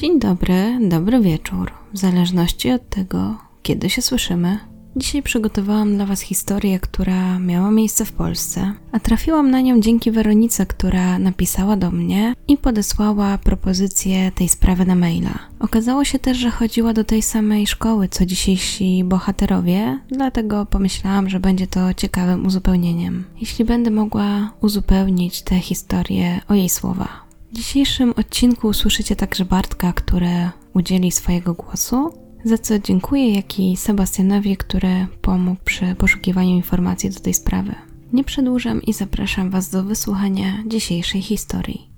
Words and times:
Dzień 0.00 0.20
dobry, 0.20 0.78
dobry 0.88 1.20
wieczór, 1.20 1.70
w 1.92 1.98
zależności 1.98 2.70
od 2.70 2.88
tego, 2.88 3.36
kiedy 3.62 3.90
się 3.90 4.02
słyszymy. 4.02 4.58
Dzisiaj 4.96 5.22
przygotowałam 5.22 5.96
dla 5.96 6.06
Was 6.06 6.20
historię, 6.20 6.80
która 6.80 7.38
miała 7.38 7.70
miejsce 7.70 8.04
w 8.04 8.12
Polsce, 8.12 8.72
a 8.92 9.00
trafiłam 9.00 9.50
na 9.50 9.60
nią 9.60 9.80
dzięki 9.80 10.10
Weronice, 10.10 10.66
która 10.66 11.18
napisała 11.18 11.76
do 11.76 11.90
mnie 11.90 12.34
i 12.48 12.56
podesłała 12.56 13.38
propozycję 13.38 14.32
tej 14.32 14.48
sprawy 14.48 14.86
na 14.86 14.94
maila. 14.94 15.38
Okazało 15.60 16.04
się 16.04 16.18
też, 16.18 16.38
że 16.38 16.50
chodziła 16.50 16.92
do 16.92 17.04
tej 17.04 17.22
samej 17.22 17.66
szkoły 17.66 18.08
co 18.08 18.26
dzisiejsi 18.26 19.04
bohaterowie, 19.04 19.98
dlatego 20.08 20.66
pomyślałam, 20.66 21.28
że 21.28 21.40
będzie 21.40 21.66
to 21.66 21.94
ciekawym 21.94 22.46
uzupełnieniem. 22.46 23.24
Jeśli 23.40 23.64
będę 23.64 23.90
mogła 23.90 24.52
uzupełnić 24.60 25.42
tę 25.42 25.60
historię 25.60 26.40
o 26.48 26.54
jej 26.54 26.68
słowa. 26.68 27.27
W 27.52 27.54
dzisiejszym 27.54 28.14
odcinku 28.16 28.68
usłyszycie 28.68 29.16
także 29.16 29.44
Bartka, 29.44 29.92
który 29.92 30.50
udzieli 30.74 31.12
swojego 31.12 31.54
głosu, 31.54 32.12
za 32.44 32.58
co 32.58 32.78
dziękuję, 32.78 33.34
jak 33.34 33.58
i 33.58 33.76
Sebastianowi, 33.76 34.56
który 34.56 35.06
pomógł 35.22 35.60
przy 35.64 35.94
poszukiwaniu 35.94 36.50
informacji 36.50 37.10
do 37.10 37.20
tej 37.20 37.34
sprawy. 37.34 37.74
Nie 38.12 38.24
przedłużam 38.24 38.82
i 38.82 38.92
zapraszam 38.92 39.50
Was 39.50 39.70
do 39.70 39.84
wysłuchania 39.84 40.62
dzisiejszej 40.66 41.22
historii. 41.22 41.97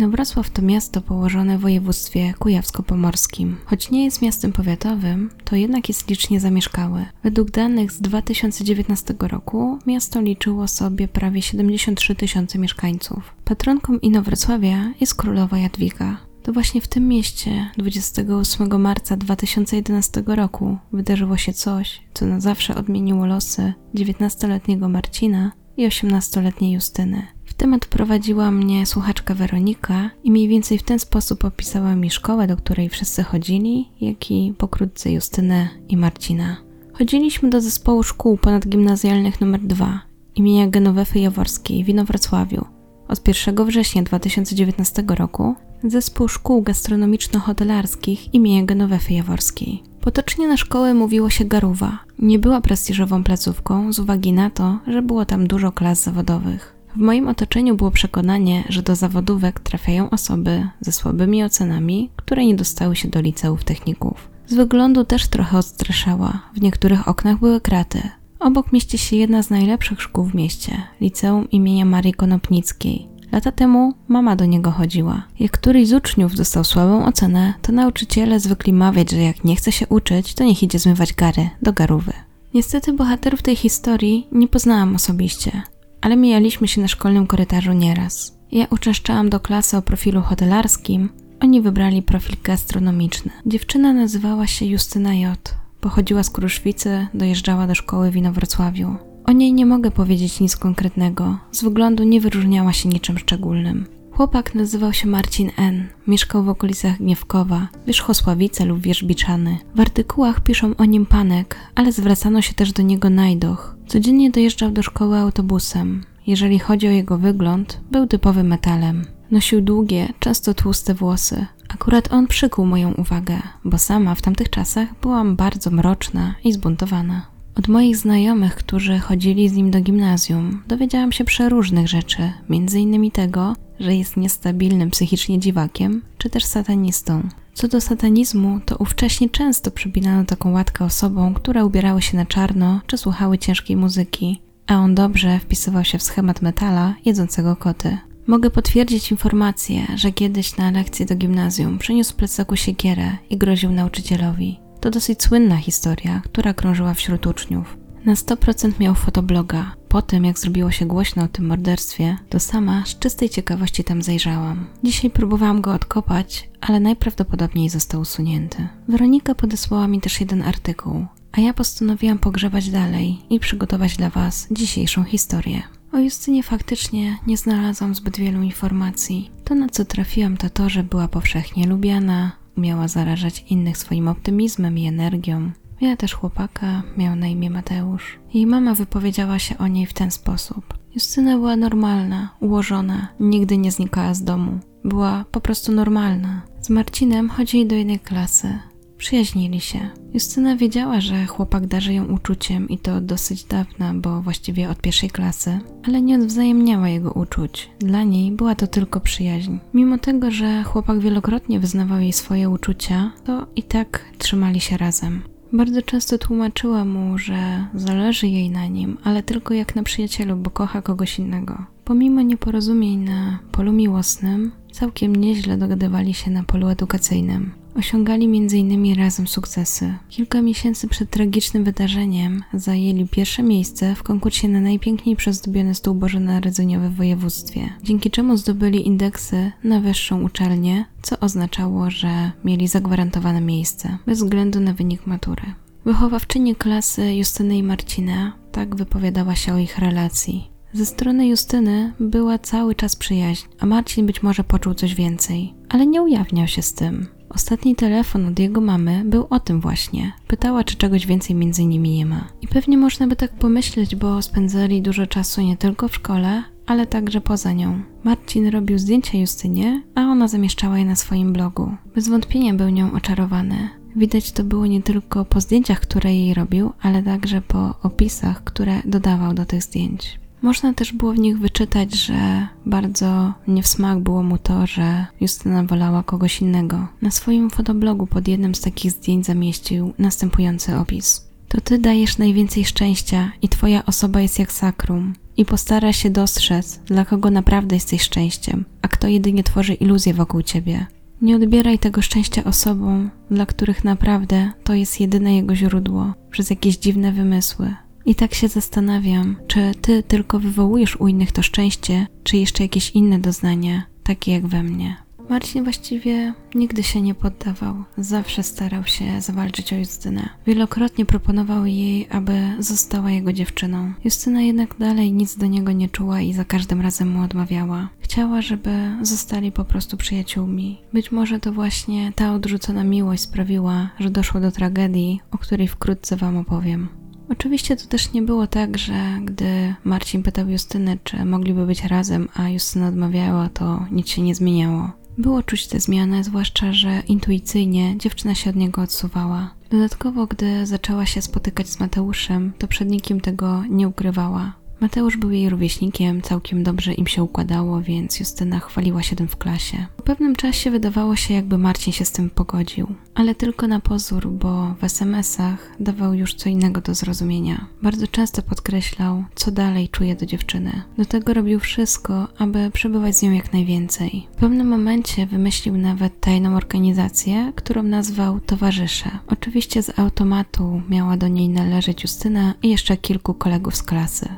Inowrocław 0.00 0.50
to 0.50 0.62
miasto 0.62 1.00
położone 1.00 1.58
w 1.58 1.60
województwie 1.60 2.34
kujawsko-pomorskim. 2.38 3.56
Choć 3.64 3.90
nie 3.90 4.04
jest 4.04 4.22
miastem 4.22 4.52
powiatowym, 4.52 5.30
to 5.44 5.56
jednak 5.56 5.88
jest 5.88 6.10
licznie 6.10 6.40
zamieszkałe. 6.40 7.06
Według 7.22 7.50
danych 7.50 7.92
z 7.92 8.00
2019 8.00 9.14
roku 9.18 9.78
miasto 9.86 10.20
liczyło 10.20 10.68
sobie 10.68 11.08
prawie 11.08 11.42
73 11.42 12.14
tysiące 12.14 12.58
mieszkańców. 12.58 13.34
Patronką 13.44 13.98
Inowrocławia 13.98 14.92
jest 15.00 15.14
królowa 15.14 15.58
Jadwiga. 15.58 16.16
To 16.42 16.52
właśnie 16.52 16.80
w 16.80 16.88
tym 16.88 17.08
mieście 17.08 17.70
28 17.76 18.80
marca 18.80 19.16
2011 19.16 20.22
roku 20.26 20.78
wydarzyło 20.92 21.36
się 21.36 21.52
coś, 21.52 22.00
co 22.14 22.26
na 22.26 22.40
zawsze 22.40 22.74
odmieniło 22.74 23.26
losy 23.26 23.72
19-letniego 23.94 24.88
Marcina 24.88 25.52
i 25.76 25.88
18-letniej 25.88 26.72
Justyny. 26.72 27.26
Temat 27.60 27.86
prowadziła 27.86 28.50
mnie 28.50 28.86
słuchaczka 28.86 29.34
Weronika 29.34 30.10
i 30.24 30.30
mniej 30.30 30.48
więcej 30.48 30.78
w 30.78 30.82
ten 30.82 30.98
sposób 30.98 31.44
opisała 31.44 31.94
mi 31.94 32.10
szkołę, 32.10 32.46
do 32.46 32.56
której 32.56 32.88
wszyscy 32.88 33.22
chodzili, 33.22 33.88
jak 34.00 34.30
i 34.30 34.54
pokrótce 34.58 35.12
Justynę 35.12 35.68
i 35.88 35.96
Marcina. 35.96 36.56
Chodziliśmy 36.92 37.50
do 37.50 37.60
zespołu 37.60 38.02
szkół 38.02 38.36
ponadgimnazjalnych 38.36 39.42
nr 39.42 39.60
2 39.60 40.00
imienia 40.34 40.68
Genowefy 40.68 41.18
Jaworskiej 41.18 41.84
w 41.84 41.88
Inowrocławiu. 41.88 42.64
Od 43.08 43.28
1 43.28 43.66
września 43.66 44.02
2019 44.02 45.04
roku 45.08 45.54
zespół 45.84 46.28
szkół 46.28 46.62
gastronomiczno-hotelarskich 46.62 48.34
imienia 48.34 48.64
Genowefy 48.64 49.12
Jaworskiej. 49.14 49.82
Potocznie 50.00 50.48
na 50.48 50.56
szkołę 50.56 50.94
mówiło 50.94 51.30
się 51.30 51.44
Garuwa. 51.44 51.98
Nie 52.18 52.38
była 52.38 52.60
prestiżową 52.60 53.24
placówką 53.24 53.92
z 53.92 53.98
uwagi 53.98 54.32
na 54.32 54.50
to, 54.50 54.78
że 54.86 55.02
było 55.02 55.24
tam 55.24 55.46
dużo 55.46 55.72
klas 55.72 56.02
zawodowych. 56.02 56.79
W 56.96 57.00
moim 57.00 57.28
otoczeniu 57.28 57.76
było 57.76 57.90
przekonanie, 57.90 58.64
że 58.68 58.82
do 58.82 58.96
zawodówek 58.96 59.60
trafiają 59.60 60.10
osoby 60.10 60.68
ze 60.80 60.92
słabymi 60.92 61.44
ocenami, 61.44 62.10
które 62.16 62.46
nie 62.46 62.54
dostały 62.54 62.96
się 62.96 63.08
do 63.08 63.20
liceów 63.20 63.64
techników. 63.64 64.28
Z 64.46 64.54
wyglądu 64.54 65.04
też 65.04 65.28
trochę 65.28 65.58
odstraszała. 65.58 66.42
W 66.54 66.60
niektórych 66.60 67.08
oknach 67.08 67.38
były 67.38 67.60
kraty. 67.60 68.02
Obok 68.40 68.72
mieści 68.72 68.98
się 68.98 69.16
jedna 69.16 69.42
z 69.42 69.50
najlepszych 69.50 70.02
szkół 70.02 70.24
w 70.24 70.34
mieście, 70.34 70.82
liceum 71.00 71.50
imienia 71.50 71.84
Marii 71.84 72.14
Konopnickiej. 72.14 73.08
Lata 73.32 73.52
temu 73.52 73.94
mama 74.08 74.36
do 74.36 74.44
niego 74.44 74.70
chodziła. 74.70 75.22
Jak 75.40 75.52
któryś 75.52 75.88
z 75.88 75.92
uczniów 75.92 76.34
dostał 76.34 76.64
słabą 76.64 77.06
ocenę, 77.06 77.54
to 77.62 77.72
nauczyciele 77.72 78.40
zwykli 78.40 78.72
mawiać, 78.72 79.10
że 79.10 79.22
jak 79.22 79.44
nie 79.44 79.56
chce 79.56 79.72
się 79.72 79.86
uczyć, 79.86 80.34
to 80.34 80.44
niech 80.44 80.62
idzie 80.62 80.78
zmywać 80.78 81.14
gary 81.14 81.50
do 81.62 81.72
garówy. 81.72 82.12
Niestety 82.54 82.92
bohaterów 82.92 83.42
tej 83.42 83.56
historii 83.56 84.28
nie 84.32 84.48
poznałam 84.48 84.94
osobiście 84.94 85.62
ale 86.00 86.16
mijaliśmy 86.16 86.68
się 86.68 86.80
na 86.80 86.88
szkolnym 86.88 87.26
korytarzu 87.26 87.72
nieraz. 87.72 88.38
Ja 88.52 88.66
uczęszczałam 88.70 89.30
do 89.30 89.40
klasy 89.40 89.76
o 89.76 89.82
profilu 89.82 90.22
hotelarskim, 90.22 91.08
oni 91.40 91.60
wybrali 91.60 92.02
profil 92.02 92.36
gastronomiczny. 92.44 93.30
Dziewczyna 93.46 93.92
nazywała 93.92 94.46
się 94.46 94.66
Justyna 94.66 95.14
J. 95.14 95.54
Pochodziła 95.80 96.22
z 96.22 96.30
Kruszwicy, 96.30 97.06
dojeżdżała 97.14 97.66
do 97.66 97.74
szkoły 97.74 98.10
w 98.10 98.16
Inowrocławiu. 98.16 98.96
O 99.26 99.32
niej 99.32 99.52
nie 99.52 99.66
mogę 99.66 99.90
powiedzieć 99.90 100.40
nic 100.40 100.56
konkretnego, 100.56 101.38
z 101.52 101.62
wyglądu 101.62 102.04
nie 102.04 102.20
wyróżniała 102.20 102.72
się 102.72 102.88
niczym 102.88 103.18
szczególnym. 103.18 103.99
Chłopak 104.20 104.54
nazywał 104.54 104.92
się 104.92 105.08
Marcin 105.08 105.50
N. 105.56 105.88
Mieszkał 106.06 106.44
w 106.44 106.48
okolicach 106.48 106.98
Gniewkowa, 106.98 107.68
Wierzchosławice 107.86 108.64
lub 108.64 108.80
Wierzbiczany. 108.80 109.58
W 109.74 109.80
artykułach 109.80 110.40
piszą 110.40 110.76
o 110.76 110.84
nim 110.84 111.06
Panek, 111.06 111.56
ale 111.74 111.92
zwracano 111.92 112.42
się 112.42 112.54
też 112.54 112.72
do 112.72 112.82
niego 112.82 113.10
Najdoch. 113.10 113.76
Codziennie 113.86 114.30
dojeżdżał 114.30 114.70
do 114.70 114.82
szkoły 114.82 115.18
autobusem. 115.18 116.04
Jeżeli 116.26 116.58
chodzi 116.58 116.88
o 116.88 116.90
jego 116.90 117.18
wygląd, 117.18 117.80
był 117.90 118.06
typowym 118.06 118.46
metalem. 118.46 119.04
Nosił 119.30 119.60
długie, 119.60 120.08
często 120.18 120.54
tłuste 120.54 120.94
włosy. 120.94 121.46
Akurat 121.68 122.12
on 122.12 122.26
przykuł 122.26 122.66
moją 122.66 122.92
uwagę, 122.92 123.42
bo 123.64 123.78
sama 123.78 124.14
w 124.14 124.22
tamtych 124.22 124.50
czasach 124.50 124.88
byłam 125.02 125.36
bardzo 125.36 125.70
mroczna 125.70 126.34
i 126.44 126.52
zbuntowana. 126.52 127.26
Od 127.54 127.68
moich 127.68 127.96
znajomych, 127.96 128.54
którzy 128.54 128.98
chodzili 128.98 129.48
z 129.48 129.52
nim 129.52 129.70
do 129.70 129.80
gimnazjum, 129.80 130.62
dowiedziałam 130.68 131.12
się 131.12 131.24
przeróżnych 131.24 131.88
rzeczy, 131.88 132.32
między 132.48 132.80
innymi 132.80 133.10
tego, 133.10 133.56
że 133.80 133.94
jest 133.94 134.16
niestabilnym 134.16 134.90
psychicznie 134.90 135.38
dziwakiem, 135.38 136.02
czy 136.18 136.30
też 136.30 136.44
satanistą. 136.44 137.28
Co 137.54 137.68
do 137.68 137.80
satanizmu, 137.80 138.60
to 138.66 138.76
ówcześnie 138.76 139.28
często 139.28 139.70
przypinano 139.70 140.24
taką 140.24 140.52
łatkę 140.52 140.84
osobom, 140.84 141.34
które 141.34 141.64
ubierały 141.64 142.02
się 142.02 142.16
na 142.16 142.26
czarno 142.26 142.80
czy 142.86 142.98
słuchały 142.98 143.38
ciężkiej 143.38 143.76
muzyki, 143.76 144.42
a 144.66 144.76
on 144.76 144.94
dobrze 144.94 145.38
wpisywał 145.38 145.84
się 145.84 145.98
w 145.98 146.02
schemat 146.02 146.42
metala 146.42 146.94
jedzącego 147.04 147.56
koty. 147.56 147.98
Mogę 148.26 148.50
potwierdzić 148.50 149.10
informację, 149.10 149.86
że 149.94 150.12
kiedyś 150.12 150.56
na 150.56 150.70
lekcji 150.70 151.06
do 151.06 151.16
gimnazjum 151.16 151.78
przyniósł 151.78 152.16
plecaku 152.16 152.56
siekierę 152.56 153.16
i 153.30 153.36
groził 153.36 153.72
nauczycielowi. 153.72 154.69
To 154.80 154.90
dosyć 154.90 155.22
słynna 155.22 155.56
historia, 155.56 156.22
która 156.24 156.54
krążyła 156.54 156.94
wśród 156.94 157.26
uczniów. 157.26 157.76
Na 158.04 158.14
100% 158.14 158.80
miał 158.80 158.94
fotobloga. 158.94 159.74
Po 159.88 160.02
tym, 160.02 160.24
jak 160.24 160.38
zrobiło 160.38 160.70
się 160.70 160.86
głośno 160.86 161.22
o 161.22 161.28
tym 161.28 161.46
morderstwie, 161.46 162.16
to 162.28 162.40
sama 162.40 162.82
z 162.86 162.98
czystej 162.98 163.28
ciekawości 163.28 163.84
tam 163.84 164.02
zajrzałam. 164.02 164.66
Dzisiaj 164.82 165.10
próbowałam 165.10 165.60
go 165.60 165.72
odkopać, 165.72 166.50
ale 166.60 166.80
najprawdopodobniej 166.80 167.68
został 167.68 168.00
usunięty. 168.00 168.68
Weronika 168.88 169.34
podesłała 169.34 169.88
mi 169.88 170.00
też 170.00 170.20
jeden 170.20 170.42
artykuł, 170.42 171.06
a 171.32 171.40
ja 171.40 171.54
postanowiłam 171.54 172.18
pogrzebać 172.18 172.70
dalej 172.70 173.18
i 173.30 173.40
przygotować 173.40 173.96
dla 173.96 174.10
Was 174.10 174.48
dzisiejszą 174.50 175.04
historię. 175.04 175.62
O 175.92 175.98
Justynie 175.98 176.42
faktycznie 176.42 177.18
nie 177.26 177.36
znalazłam 177.36 177.94
zbyt 177.94 178.16
wielu 178.16 178.42
informacji. 178.42 179.30
To, 179.44 179.54
na 179.54 179.68
co 179.68 179.84
trafiłam, 179.84 180.36
to 180.36 180.50
to, 180.50 180.68
że 180.68 180.82
była 180.82 181.08
powszechnie 181.08 181.66
lubiana, 181.66 182.32
umiała 182.60 182.88
zarażać 182.88 183.44
innych 183.50 183.78
swoim 183.78 184.08
optymizmem 184.08 184.78
i 184.78 184.86
energią. 184.86 185.50
Miała 185.82 185.96
też 185.96 186.14
chłopaka, 186.14 186.82
miał 186.96 187.16
na 187.16 187.26
imię 187.26 187.50
Mateusz. 187.50 188.18
Jej 188.34 188.46
mama 188.46 188.74
wypowiedziała 188.74 189.38
się 189.38 189.58
o 189.58 189.66
niej 189.66 189.86
w 189.86 189.94
ten 189.94 190.10
sposób. 190.10 190.74
Justyna 190.94 191.36
była 191.36 191.56
normalna, 191.56 192.34
ułożona, 192.40 193.08
nigdy 193.20 193.56
nie 193.56 193.72
znikała 193.72 194.14
z 194.14 194.24
domu. 194.24 194.58
Była 194.84 195.24
po 195.30 195.40
prostu 195.40 195.72
normalna. 195.72 196.42
Z 196.60 196.70
Marcinem 196.70 197.28
chodzili 197.28 197.66
do 197.66 197.74
jednej 197.76 198.00
klasy. 198.00 198.58
Przyjaźnili 199.00 199.60
się. 199.60 199.78
Justyna 200.14 200.56
wiedziała, 200.56 201.00
że 201.00 201.26
chłopak 201.26 201.66
darzy 201.66 201.94
ją 201.94 202.04
uczuciem 202.04 202.68
i 202.68 202.78
to 202.78 203.00
dosyć 203.00 203.44
dawna, 203.44 203.94
bo 203.94 204.22
właściwie 204.22 204.70
od 204.70 204.80
pierwszej 204.80 205.10
klasy, 205.10 205.58
ale 205.82 206.02
nie 206.02 206.14
odwzajemniała 206.14 206.88
jego 206.88 207.12
uczuć. 207.12 207.70
Dla 207.78 208.02
niej 208.02 208.32
była 208.32 208.54
to 208.54 208.66
tylko 208.66 209.00
przyjaźń. 209.00 209.58
Mimo 209.74 209.98
tego, 209.98 210.30
że 210.30 210.62
chłopak 210.62 210.98
wielokrotnie 210.98 211.60
wyznawał 211.60 212.00
jej 212.00 212.12
swoje 212.12 212.50
uczucia, 212.50 213.12
to 213.24 213.46
i 213.56 213.62
tak 213.62 214.04
trzymali 214.18 214.60
się 214.60 214.76
razem. 214.76 215.22
Bardzo 215.52 215.82
często 215.82 216.18
tłumaczyła 216.18 216.84
mu, 216.84 217.18
że 217.18 217.66
zależy 217.74 218.28
jej 218.28 218.50
na 218.50 218.66
nim, 218.66 218.98
ale 219.04 219.22
tylko 219.22 219.54
jak 219.54 219.76
na 219.76 219.82
przyjacielu, 219.82 220.36
bo 220.36 220.50
kocha 220.50 220.82
kogoś 220.82 221.18
innego. 221.18 221.64
Pomimo 221.84 222.22
nieporozumień 222.22 222.98
na 222.98 223.38
polu 223.52 223.72
miłosnym, 223.72 224.52
całkiem 224.72 225.16
nieźle 225.16 225.56
dogadywali 225.56 226.14
się 226.14 226.30
na 226.30 226.42
polu 226.42 226.68
edukacyjnym. 226.68 227.59
Osiągali 227.74 228.24
m.in. 228.24 228.94
razem 228.94 229.28
sukcesy. 229.28 229.94
Kilka 230.08 230.42
miesięcy 230.42 230.88
przed 230.88 231.10
tragicznym 231.10 231.64
wydarzeniem 231.64 232.42
zajęli 232.54 233.08
pierwsze 233.08 233.42
miejsce 233.42 233.94
w 233.94 234.02
konkursie 234.02 234.48
na 234.48 234.60
najpiękniej 234.60 235.16
przezdobiony 235.16 235.74
stół 235.74 235.94
bożonarodzeniowy 235.94 236.88
w 236.88 236.94
województwie, 236.94 237.72
dzięki 237.82 238.10
czemu 238.10 238.36
zdobyli 238.36 238.86
indeksy 238.86 239.52
na 239.64 239.80
wyższą 239.80 240.22
uczelnię, 240.22 240.84
co 241.02 241.20
oznaczało, 241.20 241.90
że 241.90 242.32
mieli 242.44 242.68
zagwarantowane 242.68 243.40
miejsce, 243.40 243.98
bez 244.06 244.18
względu 244.18 244.60
na 244.60 244.72
wynik 244.72 245.06
matury. 245.06 245.42
Wychowawczyni 245.84 246.56
klasy 246.56 247.14
Justyny 247.14 247.56
i 247.56 247.62
Marcina 247.62 248.32
tak 248.52 248.76
wypowiadała 248.76 249.34
się 249.34 249.54
o 249.54 249.58
ich 249.58 249.78
relacji. 249.78 250.50
Ze 250.72 250.86
strony 250.86 251.28
Justyny 251.28 251.92
była 252.00 252.38
cały 252.38 252.74
czas 252.74 252.96
przyjaźń, 252.96 253.46
a 253.58 253.66
Marcin 253.66 254.06
być 254.06 254.22
może 254.22 254.44
poczuł 254.44 254.74
coś 254.74 254.94
więcej, 254.94 255.54
ale 255.68 255.86
nie 255.86 256.02
ujawniał 256.02 256.46
się 256.48 256.62
z 256.62 256.74
tym. 256.74 257.19
Ostatni 257.30 257.76
telefon 257.76 258.26
od 258.26 258.38
jego 258.38 258.60
mamy 258.60 259.02
był 259.04 259.26
o 259.30 259.40
tym 259.40 259.60
właśnie. 259.60 260.12
Pytała, 260.26 260.64
czy 260.64 260.76
czegoś 260.76 261.06
więcej 261.06 261.36
między 261.36 261.64
nimi 261.64 261.90
nie 261.90 262.06
ma. 262.06 262.28
I 262.42 262.48
pewnie 262.48 262.78
można 262.78 263.06
by 263.06 263.16
tak 263.16 263.32
pomyśleć, 263.32 263.96
bo 263.96 264.22
spędzali 264.22 264.82
dużo 264.82 265.06
czasu 265.06 265.40
nie 265.40 265.56
tylko 265.56 265.88
w 265.88 265.94
szkole, 265.94 266.42
ale 266.66 266.86
także 266.86 267.20
poza 267.20 267.52
nią. 267.52 267.82
Marcin 268.04 268.48
robił 268.48 268.78
zdjęcia 268.78 269.18
Justynie, 269.18 269.82
a 269.94 270.00
ona 270.00 270.28
zamieszczała 270.28 270.78
je 270.78 270.84
na 270.84 270.96
swoim 270.96 271.32
blogu. 271.32 271.76
Bez 271.94 272.08
wątpienia 272.08 272.54
był 272.54 272.68
nią 272.68 272.92
oczarowany. 272.92 273.68
Widać 273.96 274.32
to 274.32 274.44
było 274.44 274.66
nie 274.66 274.82
tylko 274.82 275.24
po 275.24 275.40
zdjęciach, 275.40 275.80
które 275.80 276.14
jej 276.14 276.34
robił, 276.34 276.72
ale 276.80 277.02
także 277.02 277.40
po 277.40 277.74
opisach, 277.82 278.44
które 278.44 278.82
dodawał 278.84 279.34
do 279.34 279.46
tych 279.46 279.62
zdjęć. 279.62 280.20
Można 280.42 280.74
też 280.74 280.92
było 280.92 281.12
w 281.12 281.18
nich 281.18 281.38
wyczytać, 281.38 281.94
że 281.94 282.46
bardzo 282.66 283.32
nie 283.48 283.62
w 283.62 283.66
smak 283.66 283.98
było 283.98 284.22
mu 284.22 284.38
to, 284.38 284.66
że 284.66 285.06
Justyna 285.20 285.64
wolała 285.64 286.02
kogoś 286.02 286.40
innego. 286.40 286.86
Na 287.02 287.10
swoim 287.10 287.50
fotoblogu 287.50 288.06
pod 288.06 288.28
jednym 288.28 288.54
z 288.54 288.60
takich 288.60 288.92
zdjęć 288.92 289.26
zamieścił 289.26 289.92
następujący 289.98 290.76
opis. 290.76 291.30
To 291.48 291.60
ty 291.60 291.78
dajesz 291.78 292.18
najwięcej 292.18 292.64
szczęścia 292.64 293.32
i 293.42 293.48
twoja 293.48 293.86
osoba 293.86 294.20
jest 294.20 294.38
jak 294.38 294.52
sakrum. 294.52 295.14
I 295.36 295.44
postara 295.44 295.92
się 295.92 296.10
dostrzec, 296.10 296.80
dla 296.86 297.04
kogo 297.04 297.30
naprawdę 297.30 297.76
jesteś 297.76 298.02
szczęściem, 298.02 298.64
a 298.82 298.88
kto 298.88 299.08
jedynie 299.08 299.42
tworzy 299.42 299.74
iluzję 299.74 300.14
wokół 300.14 300.42
ciebie. 300.42 300.86
Nie 301.22 301.36
odbieraj 301.36 301.78
tego 301.78 302.02
szczęścia 302.02 302.44
osobom, 302.44 303.10
dla 303.30 303.46
których 303.46 303.84
naprawdę 303.84 304.52
to 304.64 304.74
jest 304.74 305.00
jedyne 305.00 305.36
jego 305.36 305.56
źródło, 305.56 306.12
przez 306.30 306.50
jakieś 306.50 306.76
dziwne 306.76 307.12
wymysły. 307.12 307.74
I 308.06 308.14
tak 308.14 308.34
się 308.34 308.48
zastanawiam, 308.48 309.36
czy 309.46 309.72
ty 309.80 310.02
tylko 310.02 310.38
wywołujesz 310.38 310.96
u 310.96 311.08
innych 311.08 311.32
to 311.32 311.42
szczęście, 311.42 312.06
czy 312.22 312.36
jeszcze 312.36 312.62
jakieś 312.62 312.90
inne 312.90 313.18
doznania, 313.18 313.82
takie 314.02 314.32
jak 314.32 314.46
we 314.46 314.62
mnie. 314.62 314.96
Marcin 315.30 315.64
właściwie 315.64 316.34
nigdy 316.54 316.82
się 316.82 317.00
nie 317.00 317.14
poddawał, 317.14 317.84
zawsze 317.98 318.42
starał 318.42 318.84
się 318.84 319.20
zawalczyć 319.20 319.72
o 319.72 319.76
Justynę. 319.76 320.28
Wielokrotnie 320.46 321.06
proponował 321.06 321.66
jej, 321.66 322.06
aby 322.10 322.40
została 322.58 323.10
jego 323.10 323.32
dziewczyną. 323.32 323.92
Justyna 324.04 324.42
jednak 324.42 324.78
dalej 324.78 325.12
nic 325.12 325.36
do 325.36 325.46
niego 325.46 325.72
nie 325.72 325.88
czuła 325.88 326.20
i 326.20 326.32
za 326.32 326.44
każdym 326.44 326.80
razem 326.80 327.10
mu 327.10 327.22
odmawiała. 327.22 327.88
Chciała, 328.00 328.42
żeby 328.42 328.70
zostali 329.02 329.52
po 329.52 329.64
prostu 329.64 329.96
przyjaciółmi. 329.96 330.80
Być 330.92 331.12
może 331.12 331.40
to 331.40 331.52
właśnie 331.52 332.12
ta 332.16 332.34
odrzucona 332.34 332.84
miłość 332.84 333.22
sprawiła, 333.22 333.90
że 333.98 334.10
doszło 334.10 334.40
do 334.40 334.50
tragedii, 334.50 335.20
o 335.30 335.38
której 335.38 335.68
wkrótce 335.68 336.16
wam 336.16 336.36
opowiem. 336.36 336.88
Oczywiście 337.30 337.76
to 337.76 337.86
też 337.86 338.12
nie 338.12 338.22
było 338.22 338.46
tak, 338.46 338.78
że 338.78 339.18
gdy 339.24 339.74
Marcin 339.84 340.22
pytał 340.22 340.48
Justynę, 340.48 340.96
czy 341.04 341.24
mogliby 341.24 341.66
być 341.66 341.84
razem, 341.84 342.28
a 342.34 342.48
Justyna 342.48 342.88
odmawiała, 342.88 343.48
to 343.48 343.86
nic 343.90 344.08
się 344.08 344.22
nie 344.22 344.34
zmieniało. 344.34 344.90
Było 345.18 345.42
czuć 345.42 345.66
tę 345.66 345.80
zmianę, 345.80 346.24
zwłaszcza, 346.24 346.72
że 346.72 347.02
intuicyjnie 347.08 347.98
dziewczyna 347.98 348.34
się 348.34 348.50
od 348.50 348.56
niego 348.56 348.82
odsuwała. 348.82 349.54
Dodatkowo, 349.70 350.26
gdy 350.26 350.66
zaczęła 350.66 351.06
się 351.06 351.22
spotykać 351.22 351.68
z 351.68 351.80
Mateuszem, 351.80 352.52
to 352.58 352.68
przed 352.68 352.90
nikim 352.90 353.20
tego 353.20 353.62
nie 353.70 353.88
ukrywała. 353.88 354.59
Mateusz 354.80 355.16
był 355.16 355.30
jej 355.30 355.50
rówieśnikiem, 355.50 356.22
całkiem 356.22 356.62
dobrze 356.62 356.92
im 356.92 357.06
się 357.06 357.22
układało, 357.22 357.82
więc 357.82 358.20
Justyna 358.20 358.60
chwaliła 358.60 359.02
się 359.02 359.16
tym 359.16 359.28
w 359.28 359.36
klasie. 359.36 359.86
Po 359.96 360.02
pewnym 360.02 360.36
czasie 360.36 360.70
wydawało 360.70 361.16
się, 361.16 361.34
jakby 361.34 361.58
Marcin 361.58 361.92
się 361.92 362.04
z 362.04 362.12
tym 362.12 362.30
pogodził, 362.30 362.86
ale 363.14 363.34
tylko 363.34 363.66
na 363.66 363.80
pozór, 363.80 364.28
bo 364.28 364.74
w 364.80 364.84
SMS-ach 364.84 365.70
dawał 365.80 366.14
już 366.14 366.34
co 366.34 366.48
innego 366.48 366.80
do 366.80 366.94
zrozumienia. 366.94 367.66
Bardzo 367.82 368.06
często 368.06 368.42
podkreślał, 368.42 369.24
co 369.34 369.50
dalej 369.50 369.88
czuje 369.88 370.16
do 370.16 370.26
dziewczyny. 370.26 370.82
Do 370.98 371.04
tego 371.04 371.34
robił 371.34 371.60
wszystko, 371.60 372.28
aby 372.38 372.70
przebywać 372.70 373.16
z 373.16 373.22
nią 373.22 373.32
jak 373.32 373.52
najwięcej. 373.52 374.26
W 374.32 374.36
pewnym 374.36 374.68
momencie 374.68 375.26
wymyślił 375.26 375.76
nawet 375.76 376.20
tajną 376.20 376.56
organizację, 376.56 377.52
którą 377.56 377.82
nazwał 377.82 378.40
Towarzysze. 378.40 379.10
Oczywiście 379.26 379.82
z 379.82 379.98
automatu 379.98 380.82
miała 380.88 381.16
do 381.16 381.28
niej 381.28 381.48
należeć 381.48 382.02
Justyna 382.02 382.54
i 382.62 382.68
jeszcze 382.70 382.96
kilku 382.96 383.34
kolegów 383.34 383.76
z 383.76 383.82
klasy. 383.82 384.28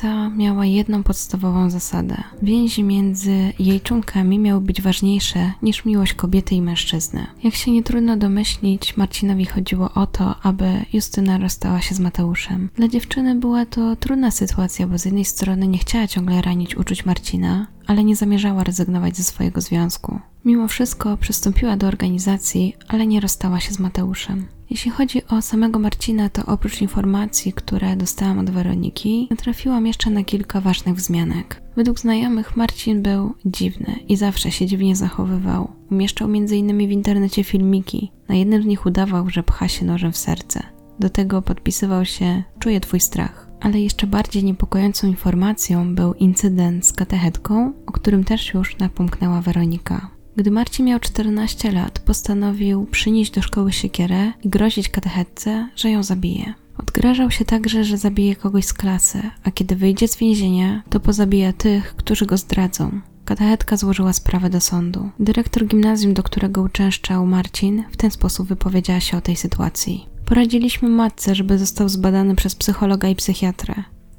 Ta 0.00 0.30
miała 0.30 0.66
jedną 0.66 1.02
podstawową 1.02 1.70
zasadę. 1.70 2.16
Więzi 2.42 2.84
między 2.84 3.52
jej 3.58 3.80
członkami 3.80 4.38
miały 4.38 4.60
być 4.60 4.82
ważniejsze 4.82 5.52
niż 5.62 5.84
miłość 5.84 6.14
kobiety 6.14 6.54
i 6.54 6.62
mężczyzny. 6.62 7.26
Jak 7.42 7.54
się 7.54 7.70
nie 7.70 7.82
trudno 7.82 8.16
domyślić, 8.16 8.96
Marcinowi 8.96 9.46
chodziło 9.46 9.90
o 9.94 10.06
to, 10.06 10.34
aby 10.42 10.84
Justyna 10.92 11.38
rozstała 11.38 11.80
się 11.80 11.94
z 11.94 12.00
Mateuszem. 12.00 12.70
Dla 12.76 12.88
dziewczyny 12.88 13.34
była 13.34 13.66
to 13.66 13.96
trudna 13.96 14.30
sytuacja, 14.30 14.86
bo 14.86 14.98
z 14.98 15.04
jednej 15.04 15.24
strony 15.24 15.68
nie 15.68 15.78
chciała 15.78 16.06
ciągle 16.06 16.42
ranić 16.42 16.76
uczuć 16.76 17.04
Marcina, 17.04 17.66
ale 17.86 18.04
nie 18.04 18.16
zamierzała 18.16 18.64
rezygnować 18.64 19.16
ze 19.16 19.22
swojego 19.22 19.60
związku. 19.60 20.18
Mimo 20.44 20.68
wszystko 20.68 21.16
przystąpiła 21.16 21.76
do 21.76 21.86
organizacji, 21.86 22.76
ale 22.88 23.06
nie 23.06 23.20
rozstała 23.20 23.60
się 23.60 23.74
z 23.74 23.78
Mateuszem. 23.78 24.46
Jeśli 24.70 24.90
chodzi 24.90 25.26
o 25.26 25.42
samego 25.42 25.78
Marcina, 25.78 26.28
to 26.28 26.46
oprócz 26.46 26.80
informacji, 26.80 27.52
które 27.52 27.96
dostałam 27.96 28.38
od 28.38 28.50
Weroniki, 28.50 29.26
natrafiłam 29.30 29.86
jeszcze 29.86 30.10
na 30.10 30.24
kilka 30.24 30.60
ważnych 30.60 30.94
wzmianek. 30.94 31.62
Według 31.76 32.00
znajomych 32.00 32.56
Marcin 32.56 33.02
był 33.02 33.34
dziwny 33.44 33.96
i 34.08 34.16
zawsze 34.16 34.50
się 34.50 34.66
dziwnie 34.66 34.96
zachowywał. 34.96 35.72
Umieszczał 35.90 36.28
m.in. 36.28 36.88
w 36.88 36.90
internecie 36.90 37.44
filmiki. 37.44 38.12
Na 38.28 38.34
jednym 38.34 38.62
z 38.62 38.66
nich 38.66 38.86
udawał, 38.86 39.30
że 39.30 39.42
pcha 39.42 39.68
się 39.68 39.84
nożem 39.84 40.12
w 40.12 40.16
serce. 40.16 40.62
Do 40.98 41.10
tego 41.10 41.42
podpisywał 41.42 42.04
się 42.04 42.42
Czuję 42.58 42.80
twój 42.80 43.00
strach. 43.00 43.48
Ale 43.60 43.80
jeszcze 43.80 44.06
bardziej 44.06 44.44
niepokojącą 44.44 45.06
informacją 45.06 45.94
był 45.94 46.14
incydent 46.14 46.86
z 46.86 46.92
katechetką, 46.92 47.72
o 47.86 47.92
którym 47.92 48.24
też 48.24 48.54
już 48.54 48.78
napomknęła 48.78 49.40
Weronika. 49.40 50.10
Gdy 50.36 50.50
Marcin 50.50 50.86
miał 50.86 51.00
14 51.00 51.72
lat, 51.72 51.98
postanowił 51.98 52.86
przynieść 52.86 53.30
do 53.30 53.42
szkoły 53.42 53.72
siekierę 53.72 54.32
i 54.42 54.48
grozić 54.48 54.88
katechetce, 54.88 55.68
że 55.76 55.90
ją 55.90 56.02
zabije. 56.02 56.54
Odgrażał 56.78 57.30
się 57.30 57.44
także, 57.44 57.84
że 57.84 57.98
zabije 57.98 58.36
kogoś 58.36 58.64
z 58.64 58.72
klasy, 58.72 59.22
a 59.44 59.50
kiedy 59.50 59.76
wyjdzie 59.76 60.08
z 60.08 60.16
więzienia, 60.16 60.82
to 60.90 61.00
pozabija 61.00 61.52
tych, 61.52 61.96
którzy 61.96 62.26
go 62.26 62.36
zdradzą. 62.36 63.00
Katechetka 63.24 63.76
złożyła 63.76 64.12
sprawę 64.12 64.50
do 64.50 64.60
sądu. 64.60 65.10
Dyrektor 65.20 65.66
gimnazjum, 65.66 66.14
do 66.14 66.22
którego 66.22 66.62
uczęszczał 66.62 67.26
Marcin, 67.26 67.84
w 67.90 67.96
ten 67.96 68.10
sposób 68.10 68.48
wypowiedziała 68.48 69.00
się 69.00 69.16
o 69.16 69.20
tej 69.20 69.36
sytuacji. 69.36 70.06
Poradziliśmy 70.26 70.88
matce, 70.88 71.34
żeby 71.34 71.58
został 71.58 71.88
zbadany 71.88 72.34
przez 72.34 72.54
psychologa 72.54 73.08
i 73.08 73.16
psychiatrę. 73.16 73.74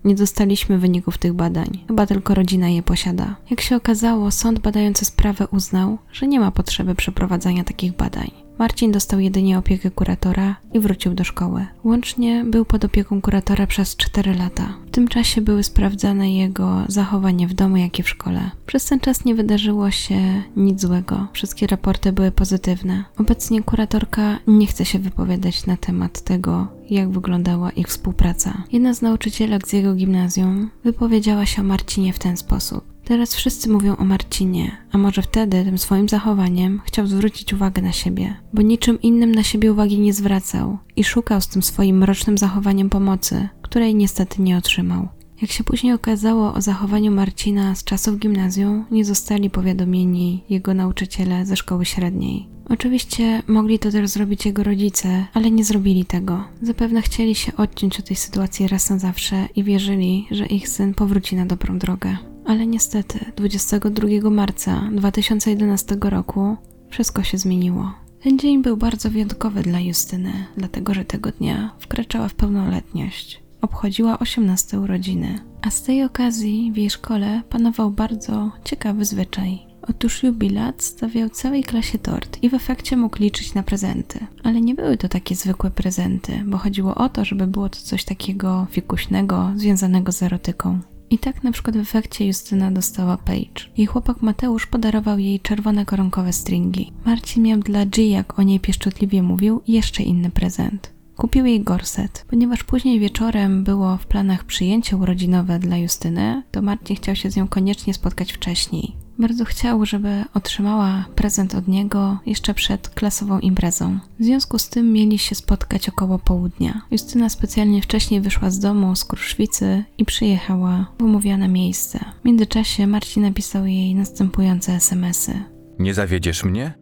Nie 0.06 0.16
dostaliśmy 0.16 0.78
wyników 0.78 1.18
tych 1.18 1.34
badań, 1.34 1.84
chyba 1.88 2.06
tylko 2.06 2.34
rodzina 2.34 2.70
je 2.70 2.84
posiada. 2.84 3.36
Jak 3.50 3.62
się 3.62 3.76
okazało, 3.76 4.32
sąd 4.32 4.60
badający 4.60 5.06
sprawę 5.06 5.48
uznał, 5.48 5.98
że 6.12 6.28
nie 6.28 6.40
ma 6.40 6.52
potrzeby 6.52 6.96
przeprowadzania 6.96 7.64
takich 7.64 7.96
badań. 7.96 8.32
Marcin 8.60 8.92
dostał 8.92 9.20
jedynie 9.20 9.58
opiekę 9.58 9.92
kuratora 9.92 10.56
i 10.74 10.80
wrócił 10.80 11.14
do 11.14 11.24
szkoły. 11.24 11.66
Łącznie 11.84 12.44
był 12.44 12.66
pod 12.66 12.86
opieką 12.86 13.22
kuratora 13.22 13.68
przez 13.68 13.96
4 13.96 14.34
lata. 14.34 14.74
W 14.88 14.92
tym 14.92 15.08
czasie 15.08 15.42
były 15.42 15.64
sprawdzane 15.64 16.34
jego 16.34 16.84
zachowanie 16.88 17.48
w 17.48 17.54
domu, 17.54 17.78
jak 17.78 18.00
i 18.00 18.04
w 18.04 18.10
szkole. 18.10 18.52
Przez 18.66 18.86
ten 18.86 19.00
czas 19.00 19.26
nie 19.26 19.36
wydarzyło 19.36 19.92
się 19.92 20.44
nic 20.56 20.82
złego. 20.82 21.28
Wszystkie 21.34 21.68
raporty 21.68 22.12
były 22.12 22.32
pozytywne. 22.32 23.04
Obecnie 23.18 23.64
kuratorka 23.64 24.40
nie 24.48 24.68
chce 24.68 24.86
się 24.86 25.00
wypowiadać 25.00 25.66
na 25.66 25.78
temat 25.78 26.22
tego, 26.22 26.68
jak 26.90 27.10
wyglądała 27.10 27.72
ich 27.72 27.88
współpraca. 27.88 28.64
Jedna 28.72 28.94
z 28.94 29.02
nauczycielek 29.02 29.68
z 29.68 29.74
jego 29.74 29.96
gimnazjum 29.96 30.70
wypowiedziała 30.84 31.46
się 31.46 31.62
o 31.62 31.66
Marcinie 31.66 32.14
w 32.14 32.20
ten 32.20 32.38
sposób. 32.38 32.96
Teraz 33.06 33.36
wszyscy 33.36 33.70
mówią 33.70 33.96
o 33.96 34.06
Marcinie, 34.06 34.78
a 34.92 34.98
może 34.98 35.22
wtedy 35.22 35.66
tym 35.66 35.78
swoim 35.78 36.10
zachowaniem 36.10 36.82
chciał 36.86 37.08
zwrócić 37.08 37.54
uwagę 37.54 37.82
na 37.82 37.92
siebie, 37.92 38.36
bo 38.54 38.62
niczym 38.62 39.02
innym 39.02 39.36
na 39.36 39.44
siebie 39.44 39.72
uwagi 39.72 40.00
nie 40.00 40.14
zwracał 40.14 40.78
i 40.96 41.04
szukał 41.04 41.42
z 41.42 41.48
tym 41.48 41.64
swoim 41.64 41.98
mrocznym 41.98 42.38
zachowaniem 42.38 42.90
pomocy, 42.90 43.50
której 43.62 43.96
niestety 43.96 44.42
nie 44.42 44.58
otrzymał. 44.58 45.08
Jak 45.42 45.52
się 45.52 45.64
później 45.64 45.94
okazało 45.94 46.54
o 46.54 46.62
zachowaniu 46.62 47.12
Marcina 47.12 47.76
z 47.76 47.84
czasów 47.84 48.20
gimnazjum, 48.20 48.86
nie 48.92 49.06
zostali 49.06 49.50
powiadomieni 49.50 50.44
jego 50.50 50.74
nauczyciele 50.74 51.46
ze 51.46 51.56
szkoły 51.56 51.86
średniej. 51.86 52.48
Oczywiście 52.70 53.44
mogli 53.48 53.80
to 53.80 53.92
też 53.92 54.10
zrobić 54.10 54.46
jego 54.46 54.64
rodzice, 54.64 55.26
ale 55.34 55.52
nie 55.52 55.64
zrobili 55.64 56.06
tego. 56.06 56.44
Zapewne 56.62 57.02
chcieli 57.02 57.36
się 57.36 57.56
odciąć 57.56 58.00
od 58.00 58.06
tej 58.06 58.16
sytuacji 58.16 58.68
raz 58.68 58.90
na 58.90 59.00
zawsze 59.00 59.48
i 59.56 59.64
wierzyli, 59.64 60.28
że 60.32 60.46
ich 60.46 60.70
syn 60.70 60.94
powróci 60.94 61.36
na 61.36 61.46
dobrą 61.46 61.78
drogę. 61.80 62.18
Ale 62.46 62.68
niestety 62.68 63.20
22 63.36 64.30
marca 64.30 64.90
2011 64.92 65.98
roku 66.02 66.58
wszystko 66.90 67.24
się 67.24 67.38
zmieniło. 67.38 67.94
Ten 68.24 68.40
dzień 68.40 68.62
był 68.62 68.78
bardzo 68.78 69.10
wyjątkowy 69.10 69.62
dla 69.62 69.80
Justyny, 69.80 70.34
dlatego 70.58 70.94
że 70.94 71.06
tego 71.06 71.32
dnia 71.32 71.76
wkraczała 71.80 72.28
w 72.28 72.34
pełnoletność. 72.34 73.45
Obchodziła 73.66 74.20
18 74.20 74.80
urodziny, 74.80 75.40
a 75.62 75.70
z 75.70 75.84
tej 75.84 76.04
okazji 76.04 76.72
w 76.72 76.78
jej 76.78 76.90
szkole 76.90 77.42
panował 77.50 77.92
bardzo 77.92 78.52
ciekawy 78.64 79.06
zwyczaj. 79.06 79.60
Otóż 79.82 80.24
jubilat 80.24 80.84
stawiał 80.84 81.30
całej 81.30 81.64
klasie 81.64 81.98
tort 81.98 82.44
i 82.44 82.50
w 82.50 82.54
efekcie 82.54 82.98
mógł 82.98 83.20
liczyć 83.20 83.54
na 83.54 83.64
prezenty. 83.64 84.20
Ale 84.44 84.62
nie 84.62 84.76
były 84.76 84.98
to 84.98 85.10
takie 85.10 85.36
zwykłe 85.36 85.72
prezenty, 85.72 86.44
bo 86.46 86.58
chodziło 86.58 86.96
o 86.96 87.10
to, 87.10 87.26
żeby 87.26 87.48
było 87.48 87.70
to 87.70 87.80
coś 87.80 88.04
takiego 88.04 88.68
fikuśnego, 88.70 89.52
związanego 89.56 90.12
z 90.12 90.24
erotyką. 90.24 90.80
I 91.10 91.20
tak 91.20 91.44
na 91.44 91.52
przykład 91.52 91.78
w 91.78 91.80
efekcie 91.80 92.28
Justyna 92.28 92.72
dostała 92.72 93.18
Page. 93.18 93.70
Jej 93.78 93.88
chłopak 93.88 94.22
Mateusz 94.22 94.68
podarował 94.68 95.20
jej 95.20 95.40
czerwone 95.40 95.86
koronkowe 95.86 96.34
stringi. 96.34 96.92
Marcin 97.06 97.44
miał 97.44 97.60
dla 97.60 97.86
G, 97.86 98.10
jak 98.10 98.40
o 98.40 98.44
niej 98.44 98.60
pieszczotliwie 98.60 99.24
mówił, 99.24 99.62
jeszcze 99.68 100.04
inny 100.04 100.32
prezent. 100.32 100.95
Kupił 101.18 101.46
jej 101.46 101.62
gorset. 101.62 102.26
Ponieważ 102.30 102.64
później 102.64 103.00
wieczorem 103.00 103.64
było 103.64 103.98
w 103.98 104.06
planach 104.06 104.44
przyjęcie 104.44 104.98
urodzinowe 104.98 105.60
dla 105.60 105.78
Justyny, 105.78 106.44
to 106.52 106.62
Marcin 106.62 106.96
chciał 106.96 107.16
się 107.16 107.32
z 107.32 107.36
nią 107.36 107.48
koniecznie 107.48 107.94
spotkać 107.94 108.34
wcześniej. 108.34 108.96
Bardzo 109.20 109.46
chciał, 109.46 109.86
żeby 109.86 110.24
otrzymała 110.34 111.06
prezent 111.16 111.56
od 111.56 111.68
niego 111.68 112.20
jeszcze 112.26 112.54
przed 112.54 112.90
klasową 112.90 113.40
imprezą. 113.40 114.00
W 114.20 114.24
związku 114.24 114.60
z 114.60 114.70
tym 114.70 114.94
mieli 114.94 115.18
się 115.18 115.36
spotkać 115.36 115.90
około 115.90 116.20
południa. 116.20 116.82
Justyna 116.92 117.30
specjalnie 117.30 117.82
wcześniej 117.82 118.22
wyszła 118.22 118.50
z 118.50 118.60
domu 118.60 118.96
z 118.96 119.06
Kruszwicy 119.06 119.84
i 119.98 120.06
przyjechała 120.06 120.86
w 121.00 121.04
umówione 121.04 121.48
miejsce. 121.48 122.00
W 122.22 122.26
międzyczasie 122.26 122.88
Marcin 122.88 123.24
napisał 123.24 123.66
jej 123.66 123.96
następujące 123.96 124.74
SMS-y. 124.74 125.44
Nie 125.80 125.94
zawiedziesz 125.94 126.44
mnie? 126.44 126.74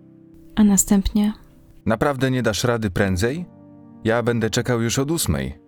A 0.56 0.64
następnie 0.64 1.34
Naprawdę 1.86 2.32
nie 2.32 2.44
dasz 2.44 2.64
rady 2.64 2.90
prędzej? 2.90 3.46
Ja 4.04 4.24
będę 4.24 4.50
czekał 4.50 4.82
już 4.82 5.00
od 5.00 5.12
ósmej. 5.12 5.60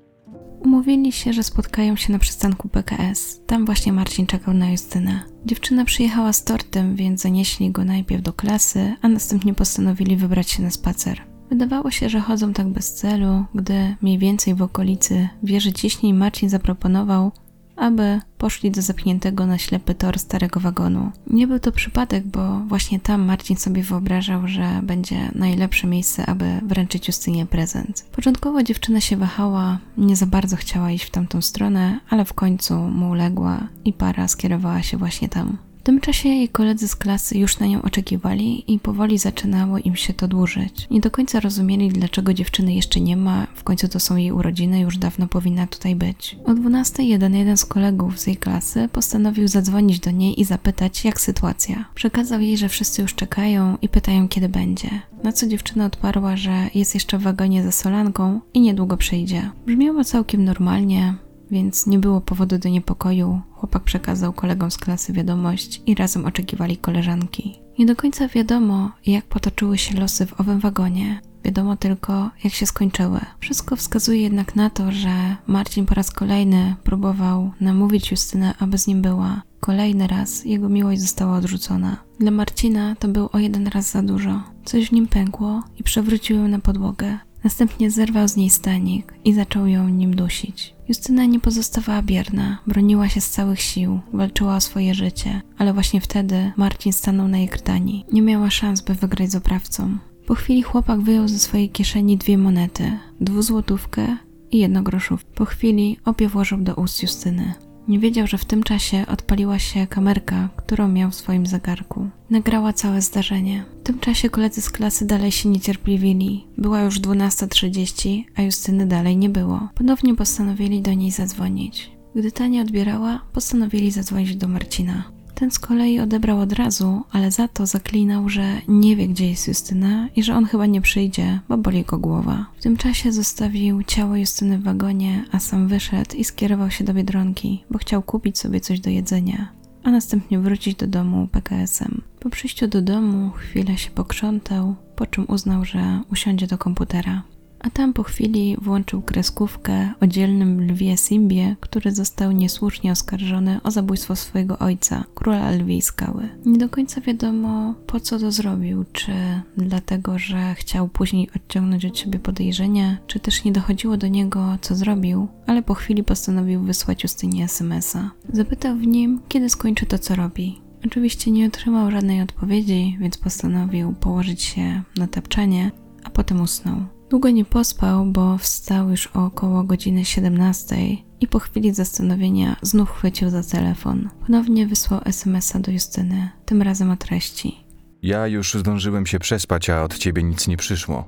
Umówili 0.60 1.12
się, 1.12 1.34
że 1.34 1.44
spotkają 1.44 1.96
się 1.96 2.14
na 2.14 2.20
przystanku 2.20 2.70
PKS. 2.70 3.42
Tam 3.48 3.66
właśnie 3.66 3.94
Marcin 3.94 4.26
czekał 4.28 4.54
na 4.54 4.70
Justynę. 4.70 5.20
Dziewczyna 5.46 5.86
przyjechała 5.86 6.34
z 6.34 6.44
tortem, 6.44 6.96
więc 6.96 7.22
zanieśli 7.22 7.72
go 7.72 7.84
najpierw 7.84 8.24
do 8.24 8.34
klasy, 8.34 8.96
a 9.02 9.08
następnie 9.08 9.54
postanowili 9.54 10.18
wybrać 10.18 10.50
się 10.50 10.64
na 10.64 10.72
spacer. 10.72 11.22
Wydawało 11.50 11.92
się, 11.92 12.10
że 12.10 12.20
chodzą 12.20 12.54
tak 12.54 12.68
bez 12.68 12.94
celu, 12.94 13.46
gdy 13.56 13.96
mniej 14.02 14.18
więcej 14.18 14.56
w 14.56 14.62
okolicy 14.62 15.30
wieży 15.44 15.74
ciśnień 15.74 16.14
Marcin 16.14 16.50
zaproponował, 16.50 17.32
aby 17.76 18.22
poszli 18.38 18.72
do 18.72 18.82
zapchniętego 18.82 19.46
na 19.46 19.58
ślepy 19.58 19.96
tor 19.96 20.20
starego 20.20 20.60
wagonu. 20.60 21.12
Nie 21.28 21.48
był 21.48 21.60
to 21.60 21.72
przypadek, 21.72 22.28
bo 22.28 22.60
właśnie 22.60 23.00
tam 23.00 23.26
Marcin 23.26 23.58
sobie 23.58 23.84
wyobrażał, 23.84 24.48
że 24.48 24.80
będzie 24.84 25.32
najlepsze 25.36 25.88
miejsce, 25.88 26.26
aby 26.26 26.62
wręczyć 26.64 27.08
Justynie 27.08 27.46
prezent. 27.46 28.06
Początkowo 28.12 28.64
dziewczyna 28.64 29.02
się 29.02 29.18
wahała, 29.18 29.78
nie 29.98 30.16
za 30.16 30.26
bardzo 30.26 30.56
chciała 30.56 30.92
iść 30.92 31.06
w 31.06 31.12
tamtą 31.12 31.42
stronę, 31.42 32.00
ale 32.10 32.26
w 32.26 32.34
końcu 32.34 32.74
mu 32.76 33.10
uległa 33.10 33.68
i 33.86 33.94
para 33.94 34.28
skierowała 34.28 34.82
się 34.82 34.98
właśnie 34.98 35.30
tam. 35.30 35.58
W 35.86 35.92
tym 35.94 36.00
czasie 36.00 36.30
jej 36.30 36.50
koledzy 36.50 36.88
z 36.88 36.96
klasy 36.96 37.38
już 37.38 37.60
na 37.60 37.66
nią 37.66 37.82
oczekiwali 37.82 38.74
i 38.74 38.80
powoli 38.80 39.18
zaczynało 39.18 39.78
im 39.78 39.96
się 39.96 40.14
to 40.14 40.28
dłużyć. 40.28 40.88
Nie 40.92 41.02
do 41.02 41.12
końca 41.12 41.40
rozumieli, 41.40 41.90
dlaczego 41.90 42.34
dziewczyny 42.34 42.74
jeszcze 42.74 43.02
nie 43.02 43.18
ma, 43.18 43.48
w 43.56 43.64
końcu 43.64 43.88
to 43.88 44.00
są 44.00 44.16
jej 44.16 44.32
urodziny, 44.32 44.80
już 44.80 44.98
dawno 44.98 45.28
powinna 45.28 45.68
tutaj 45.68 45.96
być. 45.96 46.38
O 46.46 46.54
12 46.54 47.04
jeden, 47.04 47.36
jeden 47.36 47.58
z 47.58 47.66
kolegów 47.66 48.20
z 48.20 48.28
jej 48.28 48.38
klasy 48.38 48.90
postanowił 48.92 49.48
zadzwonić 49.48 50.00
do 50.00 50.12
niej 50.12 50.42
i 50.42 50.46
zapytać, 50.46 51.06
jak 51.06 51.22
sytuacja. 51.22 51.86
Przekazał 51.96 52.42
jej, 52.42 52.58
że 52.58 52.70
wszyscy 52.70 53.02
już 53.02 53.16
czekają 53.16 53.78
i 53.82 53.90
pytają, 53.90 54.28
kiedy 54.28 54.50
będzie. 54.50 54.90
Na 55.24 55.32
co 55.32 55.48
dziewczyna 55.48 55.86
odparła, 55.86 56.38
że 56.38 56.70
jest 56.76 56.94
jeszcze 56.94 57.18
w 57.18 57.22
wagonie 57.22 57.64
ze 57.64 57.72
solanką 57.72 58.40
i 58.54 58.62
niedługo 58.62 58.98
przyjdzie. 58.98 59.52
Brzmiało 59.66 60.04
całkiem 60.04 60.44
normalnie, 60.44 61.16
więc 61.52 61.88
nie 61.88 62.00
było 62.00 62.22
powodu 62.22 62.58
do 62.58 62.70
niepokoju. 62.70 63.42
Chłopak 63.52 63.84
przekazał 63.84 64.34
kolegom 64.34 64.72
z 64.72 64.78
klasy 64.78 65.14
wiadomość 65.14 65.82
i 65.86 65.96
razem 65.96 66.26
oczekiwali 66.26 66.78
koleżanki. 66.78 67.60
Nie 67.80 67.86
do 67.86 67.96
końca 67.96 68.28
wiadomo, 68.28 68.92
jak 69.06 69.26
potoczyły 69.26 69.78
się 69.78 70.00
losy 70.00 70.26
w 70.26 70.40
owym 70.40 70.60
wagonie. 70.60 71.22
Wiadomo 71.44 71.76
tylko, 71.76 72.30
jak 72.44 72.54
się 72.54 72.66
skończyły. 72.66 73.20
Wszystko 73.40 73.76
wskazuje 73.76 74.22
jednak 74.22 74.56
na 74.56 74.70
to, 74.70 74.92
że 74.92 75.36
Marcin 75.48 75.86
po 75.86 75.96
raz 75.96 76.12
kolejny 76.12 76.76
próbował 76.84 77.52
namówić 77.62 78.12
Justynę, 78.12 78.54
aby 78.60 78.78
z 78.78 78.88
nim 78.88 79.02
była. 79.02 79.42
Kolejny 79.60 80.08
raz 80.08 80.46
jego 80.46 80.70
miłość 80.70 81.02
została 81.02 81.38
odrzucona. 81.38 81.98
Dla 82.20 82.32
Marcina 82.32 82.96
to 82.96 83.08
był 83.08 83.30
o 83.32 83.40
jeden 83.40 83.68
raz 83.68 83.92
za 83.92 84.02
dużo. 84.02 84.44
Coś 84.66 84.90
w 84.90 84.92
nim 84.92 85.08
pękło 85.08 85.64
i 85.80 85.84
przewrócił 85.84 86.38
ją 86.38 86.48
na 86.48 86.60
podłogę. 86.60 87.20
Następnie 87.46 87.92
zerwał 87.92 88.28
z 88.28 88.36
niej 88.36 88.50
stanik 88.50 89.14
i 89.26 89.34
zaczął 89.34 89.68
ją 89.68 89.90
nim 89.90 90.16
dusić. 90.16 90.74
Justyna 90.88 91.26
nie 91.26 91.40
pozostawała 91.40 92.02
bierna, 92.02 92.58
broniła 92.68 93.10
się 93.10 93.22
z 93.22 93.30
całych 93.30 93.62
sił, 93.62 94.00
walczyła 94.14 94.56
o 94.56 94.62
swoje 94.62 94.94
życie, 94.94 95.42
ale 95.58 95.74
właśnie 95.74 96.02
wtedy 96.02 96.52
Marcin 96.58 96.94
stanął 96.94 97.28
na 97.28 97.38
jej 97.38 97.50
krtani. 97.50 98.06
Nie 98.12 98.22
miała 98.22 98.50
szans, 98.50 98.82
by 98.82 98.94
wygrać 98.94 99.32
z 99.32 99.36
oprawcą. 99.36 99.98
Po 100.28 100.36
chwili 100.36 100.62
chłopak 100.62 101.02
wyjął 101.02 101.28
ze 101.28 101.40
swojej 101.40 101.70
kieszeni 101.70 102.18
dwie 102.18 102.38
monety, 102.38 103.00
dwuzłotówkę 103.22 104.18
i 104.52 104.58
jedno 104.58 104.84
groszów. 104.84 105.26
Po 105.26 105.46
chwili 105.46 105.98
obie 106.06 106.30
włożył 106.30 106.58
do 106.58 106.76
ust 106.76 107.02
Justyny. 107.04 107.54
Nie 107.88 108.00
wiedział, 108.00 108.28
że 108.28 108.38
w 108.38 108.46
tym 108.46 108.64
czasie 108.64 109.06
odpaliła 109.08 109.60
się 109.60 109.88
kamerka, 109.88 110.50
którą 110.56 110.88
miał 110.88 111.12
w 111.12 111.16
swoim 111.16 111.46
zegarku. 111.46 112.10
Nagrała 112.30 112.74
całe 112.74 113.02
zdarzenie. 113.02 113.66
W 113.80 113.84
tym 113.84 114.00
czasie 114.00 114.30
koledzy 114.30 114.62
z 114.62 114.70
klasy 114.70 115.06
dalej 115.06 115.32
się 115.32 115.50
niecierpliwili. 115.50 116.48
Była 116.58 116.82
już 116.82 117.00
12.30, 117.00 118.24
a 118.36 118.42
Justyny 118.42 118.86
dalej 118.86 119.18
nie 119.18 119.30
było. 119.30 119.70
Ponownie 119.76 120.16
postanowili 120.16 120.82
do 120.82 120.94
niej 120.94 121.12
zadzwonić. 121.12 121.92
Gdy 122.16 122.32
ta 122.32 122.48
nie 122.48 122.62
odbierała, 122.62 123.22
postanowili 123.34 123.92
zadzwonić 123.92 124.36
do 124.36 124.48
Marcina. 124.48 125.15
Ten 125.36 125.52
z 125.52 125.60
kolei 125.60 126.00
odebrał 126.00 126.40
od 126.40 126.54
razu, 126.54 127.04
ale 127.12 127.32
za 127.32 127.48
to 127.48 127.66
zaklinał, 127.66 128.30
że 128.30 128.62
nie 128.68 128.96
wie, 128.96 129.08
gdzie 129.08 129.30
jest 129.30 129.48
Justyna 129.48 130.08
i 130.16 130.24
że 130.24 130.36
on 130.36 130.46
chyba 130.46 130.66
nie 130.66 130.82
przyjdzie, 130.82 131.40
bo 131.50 131.58
boli 131.58 131.84
go 131.84 131.98
głowa. 131.98 132.46
W 132.58 132.64
tym 132.64 132.78
czasie 132.78 133.12
zostawił 133.12 133.84
ciało 133.84 134.16
Justyny 134.16 134.58
w 134.58 134.64
wagonie, 134.64 135.26
a 135.32 135.40
sam 135.40 135.68
wyszedł 135.68 136.16
i 136.16 136.24
skierował 136.24 136.72
się 136.72 136.84
do 136.84 136.94
Biedronki, 136.94 137.64
bo 137.72 137.78
chciał 137.78 138.02
kupić 138.02 138.40
sobie 138.40 138.60
coś 138.60 138.80
do 138.80 138.90
jedzenia, 138.90 139.48
a 139.84 139.92
następnie 139.92 140.40
wrócić 140.40 140.76
do 140.76 140.88
domu 140.88 141.28
PKS-em. 141.32 142.02
Po 142.20 142.30
przyjściu 142.30 142.68
do 142.68 142.82
domu 142.82 143.32
chwilę 143.32 143.78
się 143.78 143.92
pokrzątał, 143.92 144.76
po 144.96 145.06
czym 145.06 145.26
uznał, 145.28 145.66
że 145.66 146.02
usiądzie 146.12 146.48
do 146.48 146.58
komputera 146.58 147.24
a 147.66 147.70
tam 147.70 147.94
po 147.94 148.04
chwili 148.04 148.58
włączył 148.62 149.02
kreskówkę 149.02 149.94
o 150.02 150.08
dzielnym 150.08 150.62
lwie 150.72 150.98
Simbie, 150.98 151.56
który 151.60 151.92
został 151.92 152.32
niesłusznie 152.32 152.92
oskarżony 152.92 153.60
o 153.64 153.72
zabójstwo 153.72 154.16
swojego 154.16 154.60
ojca, 154.60 155.04
króla 155.16 155.52
lwiej 155.52 155.82
skały. 155.82 156.30
Nie 156.46 156.58
do 156.58 156.70
końca 156.70 157.02
wiadomo, 157.02 157.74
po 157.88 158.00
co 158.00 158.20
to 158.20 158.32
zrobił, 158.32 158.86
czy 158.94 159.12
dlatego, 159.58 160.20
że 160.20 160.56
chciał 160.56 160.88
później 160.88 161.30
odciągnąć 161.36 161.86
od 161.86 161.98
siebie 161.98 162.20
podejrzenia, 162.20 162.98
czy 163.08 163.20
też 163.20 163.44
nie 163.44 163.52
dochodziło 163.52 163.98
do 163.98 164.08
niego, 164.08 164.58
co 164.62 164.76
zrobił, 164.76 165.28
ale 165.48 165.64
po 165.64 165.74
chwili 165.74 166.04
postanowił 166.04 166.62
wysłać 166.62 167.04
Justynie 167.04 167.44
SMS-a. 167.44 168.12
Zapytał 168.34 168.76
w 168.76 168.88
nim, 168.88 169.22
kiedy 169.28 169.50
skończy 169.50 169.86
to, 169.86 170.00
co 170.00 170.16
robi. 170.16 170.62
Oczywiście 170.86 171.32
nie 171.32 171.48
otrzymał 171.48 171.92
żadnej 171.92 172.22
odpowiedzi, 172.22 172.98
więc 173.00 173.18
postanowił 173.18 173.94
położyć 173.94 174.42
się 174.42 174.82
na 174.98 175.08
tapczanie, 175.08 175.72
a 176.04 176.10
potem 176.10 176.42
usnął. 176.42 176.95
Długo 177.16 177.30
nie 177.30 177.46
pospał, 177.46 178.06
bo 178.06 178.38
wstał 178.38 178.90
już 178.90 179.08
około 179.08 179.64
godziny 179.64 180.06
17 180.06 180.76
i 181.22 181.28
po 181.28 181.40
chwili 181.40 181.74
zastanowienia 181.74 182.56
znów 182.62 182.90
chwycił 182.90 183.30
za 183.30 183.44
telefon. 183.44 184.10
Ponownie 184.26 184.68
wysłał 184.68 185.02
SMS-a 185.06 185.60
do 185.60 185.72
Justyny, 185.72 186.30
tym 186.46 186.62
razem 186.62 186.92
o 186.92 186.98
treści. 186.98 187.58
Ja 188.02 188.28
już 188.28 188.54
zdążyłem 188.54 189.06
się 189.06 189.20
przespać, 189.20 189.70
a 189.70 189.84
od 189.84 189.98
ciebie 189.98 190.24
nic 190.24 190.48
nie 190.48 190.58
przyszło. 190.58 191.08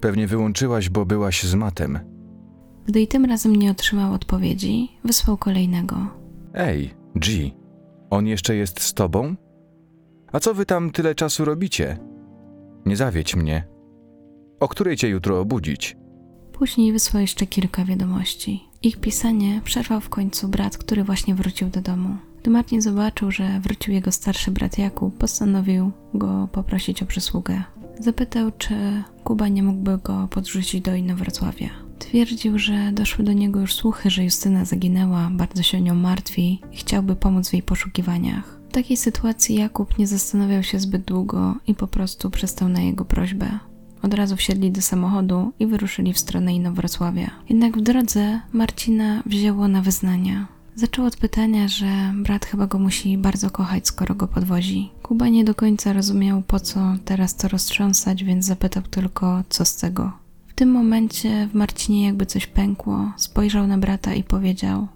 Pewnie 0.00 0.26
wyłączyłaś, 0.26 0.88
bo 0.88 1.06
byłaś 1.06 1.42
z 1.42 1.54
matem. 1.54 1.98
Gdy 2.86 3.00
i 3.00 3.08
tym 3.08 3.24
razem 3.24 3.56
nie 3.56 3.70
otrzymał 3.70 4.12
odpowiedzi, 4.12 4.88
wysłał 5.04 5.36
kolejnego. 5.36 5.96
Ej, 6.54 6.94
G, 7.14 7.50
on 8.10 8.26
jeszcze 8.26 8.56
jest 8.56 8.80
z 8.80 8.94
tobą? 8.94 9.34
A 10.32 10.40
co 10.40 10.54
wy 10.54 10.66
tam 10.66 10.90
tyle 10.90 11.14
czasu 11.14 11.44
robicie? 11.44 11.98
Nie 12.86 12.96
zawiedź 12.96 13.36
mnie. 13.36 13.73
O 14.60 14.68
której 14.68 14.96
cię 14.96 15.08
jutro 15.08 15.40
obudzić? 15.40 15.96
Później 16.52 16.92
wysłał 16.92 17.20
jeszcze 17.20 17.46
kilka 17.46 17.84
wiadomości. 17.84 18.64
Ich 18.82 18.96
pisanie 18.96 19.60
przerwał 19.64 20.00
w 20.00 20.08
końcu 20.08 20.48
brat, 20.48 20.78
który 20.78 21.04
właśnie 21.04 21.34
wrócił 21.34 21.68
do 21.68 21.80
domu. 21.80 22.16
Gdy 22.40 22.50
Martin 22.50 22.82
zobaczył, 22.82 23.30
że 23.30 23.60
wrócił 23.60 23.94
jego 23.94 24.12
starszy 24.12 24.50
brat 24.50 24.78
Jakub, 24.78 25.18
postanowił 25.18 25.92
go 26.14 26.48
poprosić 26.52 27.02
o 27.02 27.06
przysługę. 27.06 27.62
Zapytał, 27.98 28.50
czy 28.58 29.02
Kuba 29.24 29.48
nie 29.48 29.62
mógłby 29.62 29.98
go 29.98 30.28
podrzucić 30.30 30.80
do 30.80 30.94
Inowrocławia. 30.94 31.70
Twierdził, 31.98 32.58
że 32.58 32.92
doszły 32.92 33.24
do 33.24 33.32
niego 33.32 33.60
już 33.60 33.74
słuchy, 33.74 34.10
że 34.10 34.24
Justyna 34.24 34.64
zaginęła, 34.64 35.30
bardzo 35.32 35.62
się 35.62 35.80
nią 35.80 35.94
martwi 35.94 36.60
i 36.72 36.76
chciałby 36.76 37.16
pomóc 37.16 37.48
w 37.48 37.52
jej 37.52 37.62
poszukiwaniach. 37.62 38.60
W 38.68 38.72
takiej 38.72 38.96
sytuacji 38.96 39.56
Jakub 39.56 39.98
nie 39.98 40.06
zastanawiał 40.06 40.62
się 40.62 40.80
zbyt 40.80 41.04
długo 41.04 41.54
i 41.66 41.74
po 41.74 41.86
prostu 41.86 42.30
przystał 42.30 42.68
na 42.68 42.80
jego 42.80 43.04
prośbę. 43.04 43.58
Od 44.04 44.14
razu 44.14 44.36
wsiedli 44.36 44.70
do 44.72 44.82
samochodu 44.82 45.52
i 45.58 45.66
wyruszyli 45.66 46.12
w 46.12 46.18
stronę 46.18 46.54
Inowrocławia. 46.54 47.30
Jednak 47.48 47.78
w 47.78 47.80
drodze 47.80 48.40
Marcina 48.52 49.22
wzięło 49.26 49.68
na 49.68 49.82
wyznania. 49.82 50.46
Zaczął 50.74 51.06
od 51.06 51.16
pytania, 51.16 51.68
że 51.68 52.12
brat 52.14 52.46
chyba 52.46 52.66
go 52.66 52.78
musi 52.78 53.18
bardzo 53.18 53.50
kochać, 53.50 53.86
skoro 53.86 54.14
go 54.14 54.28
podwozi. 54.28 54.90
Kuba 55.02 55.28
nie 55.28 55.44
do 55.44 55.54
końca 55.54 55.92
rozumiał, 55.92 56.42
po 56.42 56.60
co 56.60 56.80
teraz 57.04 57.36
to 57.36 57.48
roztrząsać, 57.48 58.24
więc 58.24 58.46
zapytał 58.46 58.82
tylko, 58.82 59.42
co 59.48 59.64
z 59.64 59.76
tego. 59.76 60.12
W 60.48 60.54
tym 60.54 60.70
momencie 60.70 61.48
w 61.52 61.54
Marcinie 61.54 62.06
jakby 62.06 62.26
coś 62.26 62.46
pękło, 62.46 63.12
spojrzał 63.16 63.66
na 63.66 63.78
brata 63.78 64.14
i 64.14 64.22
powiedział: 64.22 64.88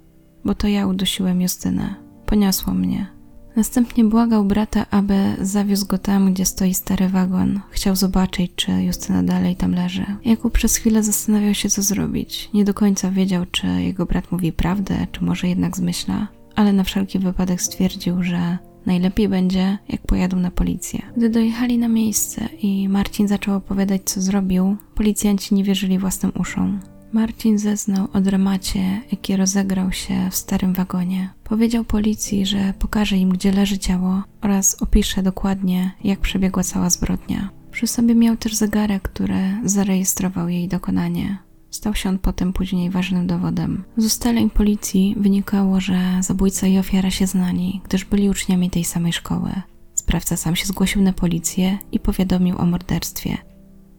Bo 0.44 0.54
to 0.54 0.68
ja 0.68 0.86
udusiłem 0.86 1.42
Justynę. 1.42 1.94
Poniosło 2.26 2.74
mnie. 2.74 3.17
Następnie 3.58 4.04
błagał 4.04 4.44
brata, 4.44 4.86
aby 4.90 5.14
zawiózł 5.40 5.86
go 5.86 5.98
tam, 5.98 6.32
gdzie 6.32 6.44
stoi 6.44 6.74
stary 6.74 7.08
wagon. 7.08 7.60
Chciał 7.70 7.96
zobaczyć, 7.96 8.52
czy 8.56 8.72
Justyna 8.72 9.22
dalej 9.22 9.56
tam 9.56 9.74
leży. 9.74 10.06
Jakub 10.24 10.52
przez 10.52 10.76
chwilę 10.76 11.02
zastanawiał 11.02 11.54
się, 11.54 11.68
co 11.68 11.82
zrobić. 11.82 12.50
Nie 12.54 12.64
do 12.64 12.74
końca 12.74 13.10
wiedział, 13.10 13.44
czy 13.50 13.66
jego 13.66 14.06
brat 14.06 14.32
mówi 14.32 14.52
prawdę, 14.52 15.06
czy 15.12 15.24
może 15.24 15.48
jednak 15.48 15.76
zmyśla, 15.76 16.28
ale 16.54 16.72
na 16.72 16.84
wszelki 16.84 17.18
wypadek 17.18 17.62
stwierdził, 17.62 18.22
że 18.22 18.58
najlepiej 18.86 19.28
będzie, 19.28 19.78
jak 19.88 20.02
pojadą 20.02 20.36
na 20.36 20.50
policję. 20.50 21.02
Gdy 21.16 21.30
dojechali 21.30 21.78
na 21.78 21.88
miejsce 21.88 22.48
i 22.62 22.88
Marcin 22.88 23.28
zaczął 23.28 23.56
opowiadać, 23.56 24.02
co 24.04 24.22
zrobił, 24.22 24.76
policjanci 24.94 25.54
nie 25.54 25.64
wierzyli 25.64 25.98
własnym 25.98 26.32
uszom. 26.40 26.80
Marcin 27.12 27.58
zeznał 27.58 28.08
o 28.12 28.20
dramacie, 28.20 29.00
jaki 29.12 29.36
rozegrał 29.36 29.92
się 29.92 30.28
w 30.30 30.34
starym 30.34 30.72
wagonie. 30.72 31.30
Powiedział 31.44 31.84
policji, 31.84 32.46
że 32.46 32.74
pokaże 32.78 33.16
im, 33.16 33.30
gdzie 33.30 33.52
leży 33.52 33.78
ciało 33.78 34.22
oraz 34.40 34.82
opisze 34.82 35.22
dokładnie, 35.22 35.90
jak 36.04 36.20
przebiegła 36.20 36.62
cała 36.62 36.90
zbrodnia. 36.90 37.50
Przy 37.70 37.86
sobie 37.86 38.14
miał 38.14 38.36
też 38.36 38.54
zegarek, 38.54 39.02
który 39.02 39.40
zarejestrował 39.64 40.48
jej 40.48 40.68
dokonanie. 40.68 41.38
Stał 41.70 41.94
się 41.94 42.08
on 42.08 42.18
potem 42.18 42.52
później 42.52 42.90
ważnym 42.90 43.26
dowodem. 43.26 43.84
Z 43.96 44.04
ustaleń 44.04 44.50
policji 44.50 45.14
wynikało, 45.18 45.80
że 45.80 45.98
zabójca 46.20 46.66
i 46.66 46.78
ofiara 46.78 47.10
się 47.10 47.26
znali, 47.26 47.80
gdyż 47.84 48.04
byli 48.04 48.30
uczniami 48.30 48.70
tej 48.70 48.84
samej 48.84 49.12
szkoły. 49.12 49.50
Sprawca 49.94 50.36
sam 50.36 50.56
się 50.56 50.66
zgłosił 50.66 51.02
na 51.02 51.12
policję 51.12 51.78
i 51.92 52.00
powiadomił 52.00 52.58
o 52.58 52.66
morderstwie. 52.66 53.38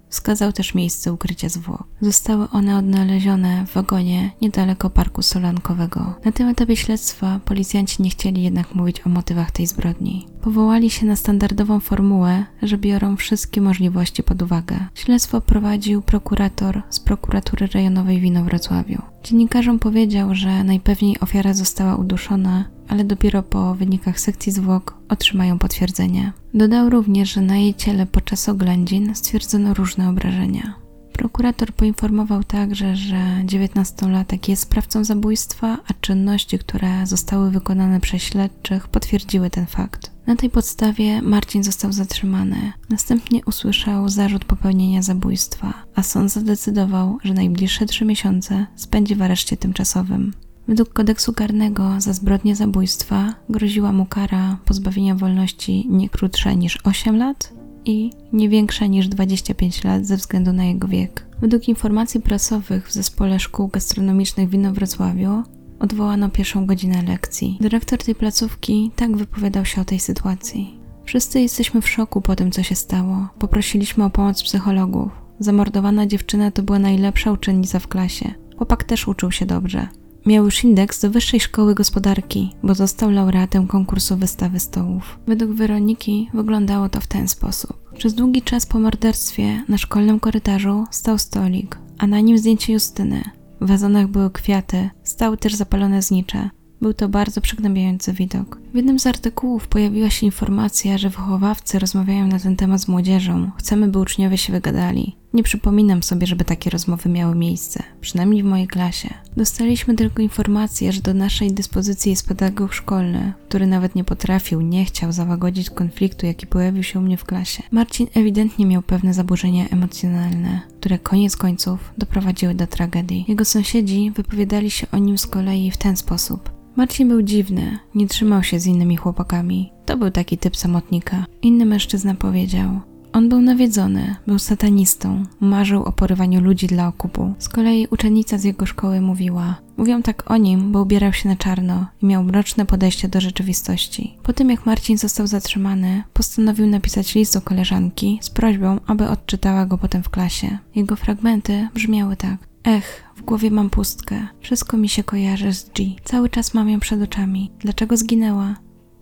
Wskazał 0.10 0.54
też 0.54 0.76
miejsce 0.76 1.14
ukrycia 1.14 1.50
zwłok. 1.50 1.84
Zostały 2.02 2.50
one 2.50 2.78
odnalezione 2.78 3.66
w 3.66 3.74
wagonie 3.74 4.32
niedaleko 4.42 4.90
parku 4.90 5.22
solankowego. 5.22 6.16
Na 6.26 6.32
tym 6.32 6.48
etapie 6.48 6.76
śledztwa 6.76 7.40
policjanci 7.46 8.04
nie 8.04 8.10
chcieli 8.10 8.44
jednak 8.44 8.76
mówić 8.76 9.06
o 9.06 9.10
motywach 9.10 9.52
tej 9.52 9.68
zbrodni. 9.68 10.28
Powołali 10.42 10.90
się 10.90 11.06
na 11.06 11.16
standardową 11.16 11.80
formułę, 11.80 12.46
że 12.62 12.78
biorą 12.78 13.16
wszystkie 13.16 13.62
możliwości 13.62 14.24
pod 14.24 14.42
uwagę. 14.42 14.80
Śledztwo 14.96 15.42
prowadził 15.42 16.02
prokurator 16.02 16.82
z 16.90 17.00
prokuratury 17.00 17.68
rejonowej 17.68 18.20
w 18.20 18.24
Inowrocławiu. 18.24 19.02
Dziennikarzom 19.24 19.80
powiedział, 19.80 20.36
że 20.36 20.64
najpewniej 20.64 21.20
ofiara 21.20 21.54
została 21.54 21.96
uduszona, 21.96 22.66
ale 22.88 23.04
dopiero 23.04 23.44
po 23.44 23.76
wynikach 23.76 24.20
sekcji 24.20 24.52
zwłok 24.52 24.98
otrzymają 25.10 25.60
potwierdzenie. 25.60 26.34
Dodał 26.54 26.90
również, 26.90 27.34
że 27.34 27.42
na 27.42 27.58
jej 27.58 27.74
ciele 27.74 28.06
podczas 28.06 28.50
oględzin 28.50 29.16
stwierdzono 29.16 29.74
różne 29.74 30.10
obrażenia. 30.10 30.74
Prokurator 31.14 31.74
poinformował 31.74 32.44
także, 32.44 32.96
że 32.96 33.18
19-latek 33.46 34.50
jest 34.50 34.62
sprawcą 34.62 35.04
zabójstwa, 35.04 35.78
a 35.88 35.94
czynności, 36.02 36.60
które 36.60 37.08
zostały 37.08 37.52
wykonane 37.52 38.00
przez 38.00 38.22
śledczych, 38.22 38.88
potwierdziły 38.88 39.50
ten 39.50 39.66
fakt. 39.66 40.12
Na 40.30 40.36
tej 40.36 40.50
podstawie 40.50 41.22
Marcin 41.22 41.64
został 41.64 41.94
zatrzymany. 41.94 42.74
Następnie 42.90 43.46
usłyszał 43.46 44.10
zarzut 44.10 44.46
popełnienia 44.46 45.02
zabójstwa, 45.02 45.74
a 45.96 46.04
sąd 46.04 46.32
zadecydował, 46.32 47.18
że 47.24 47.34
najbliższe 47.34 47.86
trzy 47.86 48.06
miesiące 48.06 48.66
spędzi 48.76 49.16
w 49.16 49.22
areszcie 49.22 49.58
tymczasowym. 49.58 50.34
Według 50.68 50.94
kodeksu 50.94 51.34
karnego 51.34 51.96
za 51.98 52.14
zbrodnię 52.14 52.56
zabójstwa 52.56 53.34
groziła 53.50 53.92
mu 53.92 54.06
kara 54.06 54.58
pozbawienia 54.66 55.16
wolności 55.16 55.86
nie 55.90 56.10
krótsza 56.10 56.54
niż 56.54 56.78
8 56.84 57.18
lat 57.18 57.54
i 57.86 58.12
nie 58.34 58.50
większa 58.50 58.86
niż 58.86 59.08
25 59.08 59.84
lat 59.84 60.06
ze 60.06 60.18
względu 60.18 60.54
na 60.54 60.66
jego 60.66 60.88
wiek. 60.88 61.26
Według 61.42 61.68
informacji 61.68 62.22
prasowych 62.22 62.88
w 62.88 62.94
zespole 62.94 63.40
szkół 63.40 63.68
gastronomicznych 63.68 64.50
w 64.50 64.54
Inowrocławiu 64.54 65.44
odwołano 65.80 66.30
pierwszą 66.30 66.66
godzinę 66.66 67.04
lekcji. 67.08 67.58
Dyrektor 67.62 68.00
tej 68.00 68.16
placówki 68.16 68.92
tak 68.96 69.18
wypowiadał 69.18 69.66
się 69.66 69.82
o 69.82 69.86
tej 69.86 70.00
sytuacji. 70.00 70.80
Wszyscy 71.06 71.42
jesteśmy 71.42 71.82
w 71.82 71.90
szoku 71.90 72.22
po 72.22 72.36
tym, 72.36 72.52
co 72.52 72.64
się 72.64 72.76
stało. 72.76 73.28
Poprosiliśmy 73.40 74.04
o 74.04 74.10
pomoc 74.10 74.44
psychologów. 74.44 75.12
Zamordowana 75.40 76.08
dziewczyna 76.08 76.52
to 76.52 76.64
była 76.64 76.80
najlepsza 76.80 77.32
uczennica 77.32 77.80
w 77.80 77.88
klasie. 77.88 78.34
Chłopak 78.58 78.84
też 78.84 79.08
uczył 79.08 79.32
się 79.32 79.46
dobrze. 79.46 79.88
Miał 80.26 80.46
już 80.46 80.64
indeks 80.64 81.02
do 81.02 81.10
Wyższej 81.10 81.40
Szkoły 81.40 81.76
Gospodarki, 81.76 82.54
bo 82.64 82.76
został 82.76 83.12
laureatem 83.12 83.68
konkursu 83.68 84.18
wystawy 84.18 84.60
stołów. 84.60 85.20
Według 85.28 85.52
Weroniki 85.52 86.30
wyglądało 86.34 86.90
to 86.90 87.02
w 87.02 87.08
ten 87.08 87.28
sposób. 87.28 87.92
Przez 87.98 88.14
długi 88.14 88.42
czas 88.42 88.66
po 88.66 88.80
morderstwie 88.80 89.64
na 89.68 89.78
szkolnym 89.78 90.20
korytarzu 90.20 90.86
stał 90.92 91.18
stolik, 91.18 91.78
a 91.98 92.08
na 92.08 92.20
nim 92.20 92.38
zdjęcie 92.38 92.74
Justyny. 92.74 93.39
W 93.62 93.68
wazonach 93.68 94.08
były 94.08 94.32
kwiaty, 94.32 94.90
stały 95.04 95.38
też 95.38 95.56
zapalone 95.56 96.02
znicze. 96.02 96.50
Był 96.82 96.94
to 96.94 97.10
bardzo 97.10 97.42
przygnębiający 97.42 98.14
widok. 98.14 98.60
W 98.74 98.76
jednym 98.76 99.00
z 99.00 99.08
artykułów 99.08 99.68
pojawiła 99.68 100.10
się 100.10 100.26
informacja, 100.26 100.98
że 100.98 101.10
wychowawcy 101.10 101.80
rozmawiają 101.80 102.28
na 102.28 102.40
ten 102.40 102.56
temat 102.56 102.82
z 102.82 102.88
młodzieżą. 102.88 103.52
Chcemy, 103.58 103.88
by 103.88 104.00
uczniowie 104.00 104.38
się 104.38 104.54
wygadali. 104.54 105.16
Nie 105.34 105.44
przypominam 105.44 106.04
sobie, 106.04 106.28
żeby 106.28 106.46
takie 106.46 106.70
rozmowy 106.70 107.10
miały 107.10 107.36
miejsce, 107.36 107.84
przynajmniej 108.02 108.44
w 108.44 108.46
mojej 108.46 108.68
klasie. 108.68 109.14
Dostaliśmy 109.38 109.96
tylko 109.96 110.22
informację, 110.22 110.92
że 110.92 111.02
do 111.02 111.14
naszej 111.14 111.52
dyspozycji 111.54 112.10
jest 112.10 112.28
pedagog 112.28 112.74
szkolny, 112.74 113.34
który 113.48 113.68
nawet 113.68 113.96
nie 113.96 114.04
potrafił, 114.04 114.62
nie 114.62 114.86
chciał 114.86 115.12
załagodzić 115.12 115.70
konfliktu, 115.70 116.26
jaki 116.26 116.48
pojawił 116.48 116.84
się 116.84 117.00
u 117.00 117.02
mnie 117.02 117.18
w 117.18 117.26
klasie. 117.26 117.64
Marcin 117.72 118.08
ewidentnie 118.14 118.66
miał 118.66 118.82
pewne 118.82 119.14
zaburzenia 119.14 119.70
emocjonalne, 119.70 120.62
które 120.80 121.00
koniec 121.00 121.38
końców 121.38 121.94
doprowadziły 121.98 122.54
do 122.56 122.68
tragedii. 122.68 123.26
Jego 123.28 123.46
sąsiedzi 123.46 124.12
wypowiadali 124.12 124.72
się 124.72 124.88
o 124.92 124.98
nim 124.98 125.18
z 125.18 125.28
kolei 125.28 125.72
w 125.72 125.78
ten 125.78 125.98
sposób. 125.98 126.60
Marcin 126.76 127.08
był 127.08 127.22
dziwny, 127.22 127.80
nie 127.96 128.08
trzymał 128.08 128.44
się 128.44 128.60
z 128.60 128.66
innymi 128.66 128.98
chłopakami. 128.98 129.72
To 129.86 129.98
był 129.98 130.12
taki 130.12 130.38
typ 130.38 130.58
samotnika. 130.58 131.26
Inny 131.42 131.66
mężczyzna 131.66 132.16
powiedział: 132.16 132.82
on 133.14 133.30
był 133.30 133.42
nawiedzony, 133.42 134.16
był 134.28 134.40
satanistą, 134.40 135.24
marzył 135.40 135.84
o 135.84 135.92
porywaniu 135.92 136.42
ludzi 136.42 136.68
dla 136.68 136.88
okupu. 136.88 137.34
Z 137.40 137.50
kolei 137.50 137.88
uczennica 137.92 138.38
z 138.38 138.44
jego 138.44 138.66
szkoły 138.66 139.02
mówiła: 139.02 139.56
Mówią 139.78 140.04
tak 140.04 140.32
o 140.32 140.38
nim, 140.38 140.72
bo 140.72 140.82
ubierał 140.82 141.14
się 141.14 141.30
na 141.30 141.36
czarno 141.36 141.86
i 142.02 142.06
miał 142.06 142.24
mroczne 142.24 142.66
podejście 142.66 143.08
do 143.08 143.22
rzeczywistości. 143.22 144.18
Po 144.24 144.34
tym 144.34 144.50
jak 144.50 144.66
Marcin 144.66 144.98
został 144.98 145.28
zatrzymany, 145.28 146.04
postanowił 146.14 146.68
napisać 146.68 147.16
list 147.16 147.34
do 147.34 147.42
koleżanki 147.42 148.20
z 148.22 148.30
prośbą, 148.30 148.80
aby 148.88 149.10
odczytała 149.10 149.66
go 149.66 149.78
potem 149.78 150.04
w 150.04 150.10
klasie. 150.10 150.58
Jego 150.76 150.96
fragmenty 150.96 151.68
brzmiały 151.74 152.16
tak: 152.16 152.38
Ech, 152.64 153.04
w 153.16 153.22
głowie 153.22 153.52
mam 153.52 153.70
pustkę. 153.70 154.28
Wszystko 154.42 154.78
mi 154.78 154.90
się 154.90 155.04
kojarzy 155.04 155.54
z 155.54 155.70
G. 155.70 155.86
Cały 156.04 156.30
czas 156.30 156.54
mam 156.54 156.70
ją 156.70 156.80
przed 156.80 157.02
oczami. 157.02 157.52
Dlaczego 157.60 157.98
zginęła? 157.98 158.56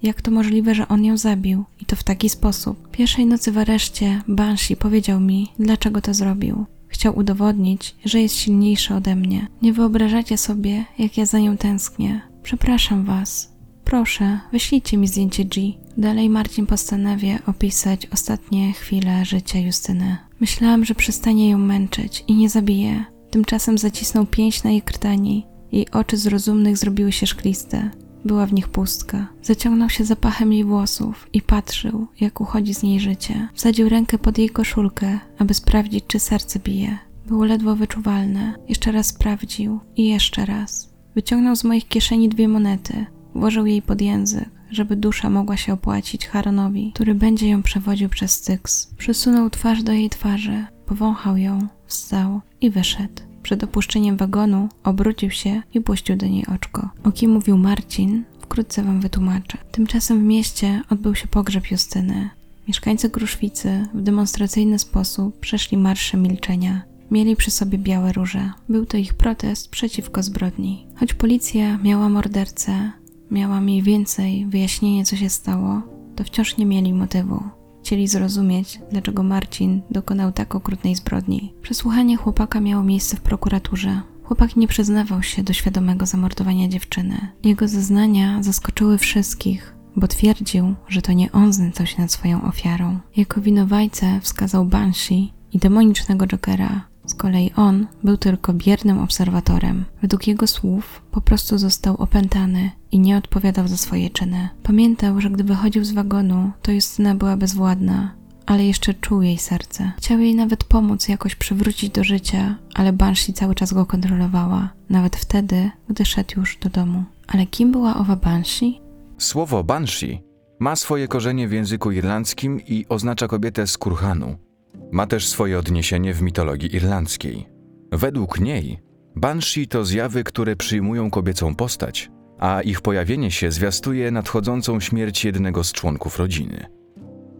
Jak 0.03 0.21
to 0.21 0.31
możliwe, 0.31 0.75
że 0.75 0.87
on 0.87 1.05
ją 1.05 1.17
zabił? 1.17 1.63
I 1.81 1.85
to 1.85 1.95
w 1.95 2.03
taki 2.03 2.29
sposób. 2.29 2.91
Pierwszej 2.91 3.25
nocy 3.25 3.51
w 3.51 3.57
areszcie 3.57 4.21
Banshee 4.27 4.75
powiedział 4.75 5.19
mi, 5.19 5.47
dlaczego 5.59 6.01
to 6.01 6.13
zrobił. 6.13 6.65
Chciał 6.87 7.17
udowodnić, 7.17 7.95
że 8.05 8.21
jest 8.21 8.35
silniejszy 8.35 8.95
ode 8.95 9.15
mnie. 9.15 9.47
Nie 9.61 9.73
wyobrażacie 9.73 10.37
sobie, 10.37 10.85
jak 10.99 11.17
ja 11.17 11.25
za 11.25 11.39
nią 11.39 11.57
tęsknię. 11.57 12.21
Przepraszam 12.43 13.05
was. 13.05 13.57
Proszę, 13.83 14.39
wyślijcie 14.51 14.97
mi 14.97 15.07
zdjęcie 15.07 15.45
G. 15.45 15.63
Dalej 15.97 16.29
Marcin 16.29 16.65
postanawia 16.65 17.39
opisać 17.47 18.05
ostatnie 18.05 18.73
chwile 18.73 19.25
życia 19.25 19.59
Justyny. 19.59 20.17
Myślałam, 20.39 20.85
że 20.85 20.95
przestanie 20.95 21.49
ją 21.49 21.57
męczyć 21.57 22.23
i 22.27 22.35
nie 22.35 22.49
zabije. 22.49 23.05
Tymczasem 23.31 23.77
zacisnął 23.77 24.25
pięść 24.25 24.63
na 24.63 24.71
jej 24.71 24.81
krtani. 24.81 25.45
Jej 25.71 25.91
oczy 25.91 26.17
z 26.17 26.27
rozumnych 26.27 26.77
zrobiły 26.77 27.11
się 27.11 27.27
szkliste. 27.27 27.91
Była 28.25 28.45
w 28.45 28.53
nich 28.53 28.67
pustka. 28.67 29.27
Zaciągnął 29.41 29.89
się 29.89 30.05
zapachem 30.05 30.53
jej 30.53 30.63
włosów 30.63 31.27
i 31.33 31.41
patrzył, 31.41 32.07
jak 32.19 32.41
uchodzi 32.41 32.73
z 32.73 32.83
niej 32.83 32.99
życie. 32.99 33.47
Wsadził 33.53 33.89
rękę 33.89 34.17
pod 34.17 34.37
jej 34.37 34.49
koszulkę, 34.49 35.19
aby 35.37 35.53
sprawdzić, 35.53 36.03
czy 36.07 36.19
serce 36.19 36.59
bije. 36.59 36.97
Było 37.27 37.45
ledwo 37.45 37.75
wyczuwalne. 37.75 38.53
Jeszcze 38.69 38.91
raz 38.91 39.07
sprawdził 39.07 39.79
i 39.95 40.07
jeszcze 40.07 40.45
raz. 40.45 40.89
Wyciągnął 41.15 41.55
z 41.55 41.63
moich 41.63 41.87
kieszeni 41.87 42.29
dwie 42.29 42.47
monety. 42.47 43.05
Włożył 43.35 43.65
jej 43.65 43.81
pod 43.81 44.01
język, 44.01 44.49
żeby 44.71 44.95
dusza 44.95 45.29
mogła 45.29 45.57
się 45.57 45.73
opłacić 45.73 46.27
Haronowi, 46.27 46.91
który 46.95 47.15
będzie 47.15 47.49
ją 47.49 47.63
przewodził 47.63 48.09
przez 48.09 48.31
Styx. 48.31 48.93
Przysunął 48.97 49.49
twarz 49.49 49.83
do 49.83 49.91
jej 49.91 50.09
twarzy, 50.09 50.65
powąchał 50.85 51.37
ją, 51.37 51.67
wstał 51.85 52.41
i 52.61 52.69
wyszedł. 52.69 53.26
Przed 53.47 53.63
opuszczeniem 53.63 54.17
wagonu 54.17 54.69
obrócił 54.83 55.31
się 55.31 55.61
i 55.73 55.81
puścił 55.81 56.15
do 56.15 56.25
niej 56.25 56.45
oczko. 56.55 56.89
O 57.03 57.11
kim 57.11 57.31
mówił 57.31 57.57
Marcin, 57.57 58.23
wkrótce 58.39 58.83
wam 58.83 59.01
wytłumaczę. 59.01 59.57
Tymczasem 59.71 60.19
w 60.19 60.23
mieście 60.23 60.81
odbył 60.89 61.15
się 61.15 61.27
pogrzeb 61.27 61.71
Justyny. 61.71 62.29
Mieszkańcy 62.67 63.09
Kruszwicy 63.09 63.87
w 63.93 64.01
demonstracyjny 64.01 64.79
sposób 64.79 65.39
przeszli 65.39 65.77
marsze 65.77 66.17
milczenia. 66.17 66.81
Mieli 67.11 67.35
przy 67.35 67.51
sobie 67.51 67.77
białe 67.77 68.13
róże. 68.13 68.51
Był 68.69 68.85
to 68.85 68.97
ich 68.97 69.13
protest 69.13 69.69
przeciwko 69.69 70.23
zbrodni. 70.23 70.85
Choć 70.95 71.13
policja 71.13 71.77
miała 71.77 72.09
mordercę, 72.09 72.91
miała 73.31 73.61
mniej 73.61 73.81
więcej 73.81 74.45
wyjaśnienie, 74.45 75.05
co 75.05 75.15
się 75.15 75.29
stało, 75.29 75.81
to 76.15 76.23
wciąż 76.23 76.57
nie 76.57 76.65
mieli 76.65 76.93
motywu. 76.93 77.43
Chcieli 77.87 78.07
zrozumieć, 78.07 78.79
dlaczego 78.91 79.23
Marcin 79.23 79.81
dokonał 79.91 80.31
tak 80.31 80.55
okrutnej 80.55 80.95
zbrodni. 80.95 81.53
Przesłuchanie 81.61 82.17
chłopaka 82.17 82.59
miało 82.61 82.83
miejsce 82.83 83.17
w 83.17 83.21
prokuraturze. 83.21 84.01
Chłopak 84.23 84.55
nie 84.55 84.67
przyznawał 84.67 85.23
się 85.23 85.43
do 85.43 85.53
świadomego 85.53 86.05
zamordowania 86.05 86.67
dziewczyny. 86.67 87.27
Jego 87.43 87.67
zeznania 87.67 88.43
zaskoczyły 88.43 88.97
wszystkich, 88.97 89.75
bo 89.95 90.07
twierdził, 90.07 90.75
że 90.87 91.01
to 91.01 91.13
nie 91.13 91.31
on 91.31 91.53
znęcał 91.53 91.85
się 91.85 92.01
nad 92.01 92.11
swoją 92.11 92.41
ofiarą. 92.41 92.99
Jako 93.17 93.41
winowajcę 93.41 94.19
wskazał 94.21 94.65
Banshee 94.65 95.33
i 95.53 95.57
demonicznego 95.57 96.27
Jokera. 96.27 96.81
Z 97.07 97.13
kolei 97.15 97.51
on 97.55 97.87
był 98.03 98.17
tylko 98.17 98.53
biernym 98.53 98.99
obserwatorem. 98.99 99.85
Według 100.01 100.27
jego 100.27 100.47
słów 100.47 101.01
po 101.11 101.21
prostu 101.21 101.57
został 101.57 101.95
opętany 101.95 102.71
i 102.91 102.99
nie 102.99 103.17
odpowiadał 103.17 103.67
za 103.67 103.77
swoje 103.77 104.09
czyny. 104.09 104.49
Pamiętał, 104.63 105.21
że 105.21 105.29
gdy 105.29 105.43
wychodził 105.43 105.85
z 105.85 105.91
wagonu, 105.91 106.51
to 106.61 106.71
Justyna 106.71 107.15
była 107.15 107.37
bezwładna, 107.37 108.11
ale 108.45 108.65
jeszcze 108.65 108.93
czuł 108.93 109.21
jej 109.21 109.37
serce. 109.37 109.91
Chciał 109.97 110.19
jej 110.19 110.35
nawet 110.35 110.63
pomóc 110.63 111.07
jakoś 111.07 111.35
przywrócić 111.35 111.89
do 111.89 112.03
życia, 112.03 112.55
ale 112.73 112.93
Banshee 112.93 113.33
cały 113.33 113.55
czas 113.55 113.73
go 113.73 113.85
kontrolowała, 113.85 114.69
nawet 114.89 115.15
wtedy, 115.15 115.71
gdy 115.89 116.05
szedł 116.05 116.39
już 116.39 116.57
do 116.57 116.69
domu. 116.69 117.03
Ale 117.27 117.45
kim 117.45 117.71
była 117.71 117.95
owa 117.95 118.15
Banshee? 118.15 118.81
Słowo 119.17 119.63
banshee 119.63 120.21
ma 120.59 120.75
swoje 120.75 121.07
korzenie 121.07 121.47
w 121.47 121.51
języku 121.51 121.91
irlandzkim 121.91 122.61
i 122.67 122.85
oznacza 122.89 123.27
kobietę 123.27 123.67
z 123.67 123.77
kurhanu. 123.77 124.46
Ma 124.91 125.07
też 125.07 125.27
swoje 125.27 125.59
odniesienie 125.59 126.13
w 126.13 126.21
mitologii 126.21 126.75
irlandzkiej. 126.75 127.47
Według 127.91 128.39
niej 128.39 128.79
banshee 129.15 129.67
to 129.67 129.85
zjawy, 129.85 130.23
które 130.23 130.55
przyjmują 130.55 131.09
kobiecą 131.09 131.55
postać, 131.55 132.09
a 132.39 132.61
ich 132.61 132.81
pojawienie 132.81 133.31
się 133.31 133.51
zwiastuje 133.51 134.11
nadchodzącą 134.11 134.79
śmierć 134.79 135.25
jednego 135.25 135.63
z 135.63 135.71
członków 135.71 136.19
rodziny. 136.19 136.65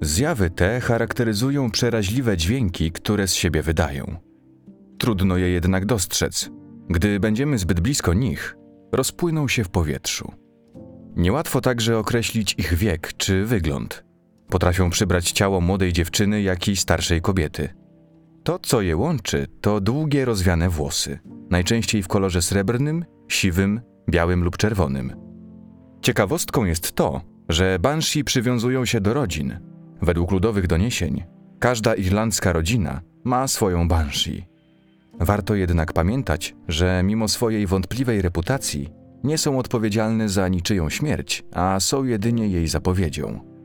Zjawy 0.02 0.50
te 0.50 0.80
charakteryzują 0.80 1.72
przeraźliwe 1.72 2.38
dźwięki, 2.38 2.92
które 2.92 3.28
z 3.28 3.34
siebie 3.34 3.62
wydają. 3.62 4.18
Trudno 4.98 5.38
je 5.38 5.50
jednak 5.50 5.86
dostrzec. 5.86 6.50
Gdy 6.90 7.20
będziemy 7.20 7.58
zbyt 7.58 7.80
blisko 7.80 8.14
nich, 8.14 8.56
rozpłyną 8.92 9.48
się 9.48 9.64
w 9.64 9.70
powietrzu. 9.70 10.32
Niełatwo 11.16 11.62
także 11.62 11.98
określić 11.98 12.56
ich 12.58 12.74
wiek 12.74 13.14
czy 13.18 13.46
wygląd. 13.46 14.07
Potrafią 14.50 14.90
przybrać 14.90 15.32
ciało 15.32 15.62
młodej 15.62 15.94
dziewczyny, 15.94 16.42
jak 16.42 16.68
i 16.68 16.76
starszej 16.76 17.22
kobiety. 17.22 17.70
To, 18.44 18.60
co 18.60 18.82
je 18.82 18.98
łączy, 18.98 19.48
to 19.62 19.82
długie, 19.82 20.26
rozwiane 20.26 20.70
włosy, 20.70 21.20
najczęściej 21.50 22.04
w 22.04 22.08
kolorze 22.08 22.42
srebrnym, 22.42 23.06
siwym, 23.28 23.82
białym 24.10 24.44
lub 24.44 24.58
czerwonym. 24.58 25.14
Ciekawostką 26.02 26.66
jest 26.66 26.92
to, 26.92 27.22
że 27.50 27.80
banshee 27.80 28.24
przywiązują 28.24 28.86
się 28.86 29.02
do 29.02 29.14
rodzin. 29.14 29.60
Według 30.02 30.32
ludowych 30.32 30.68
doniesień, 30.68 31.24
każda 31.60 31.96
irlandzka 31.96 32.54
rodzina 32.54 33.02
ma 33.24 33.48
swoją 33.48 33.88
banshee. 33.88 34.46
Warto 35.20 35.56
jednak 35.56 35.94
pamiętać, 35.94 36.56
że 36.68 37.02
mimo 37.04 37.28
swojej 37.28 37.68
wątpliwej 37.68 38.22
reputacji, 38.22 38.90
nie 39.24 39.38
są 39.38 39.60
odpowiedzialne 39.60 40.30
za 40.30 40.48
niczyją 40.48 40.90
śmierć, 40.90 41.44
a 41.54 41.80
są 41.80 42.04
jedynie 42.04 42.48
jej 42.48 42.68
zapowiedzią. 42.68 43.57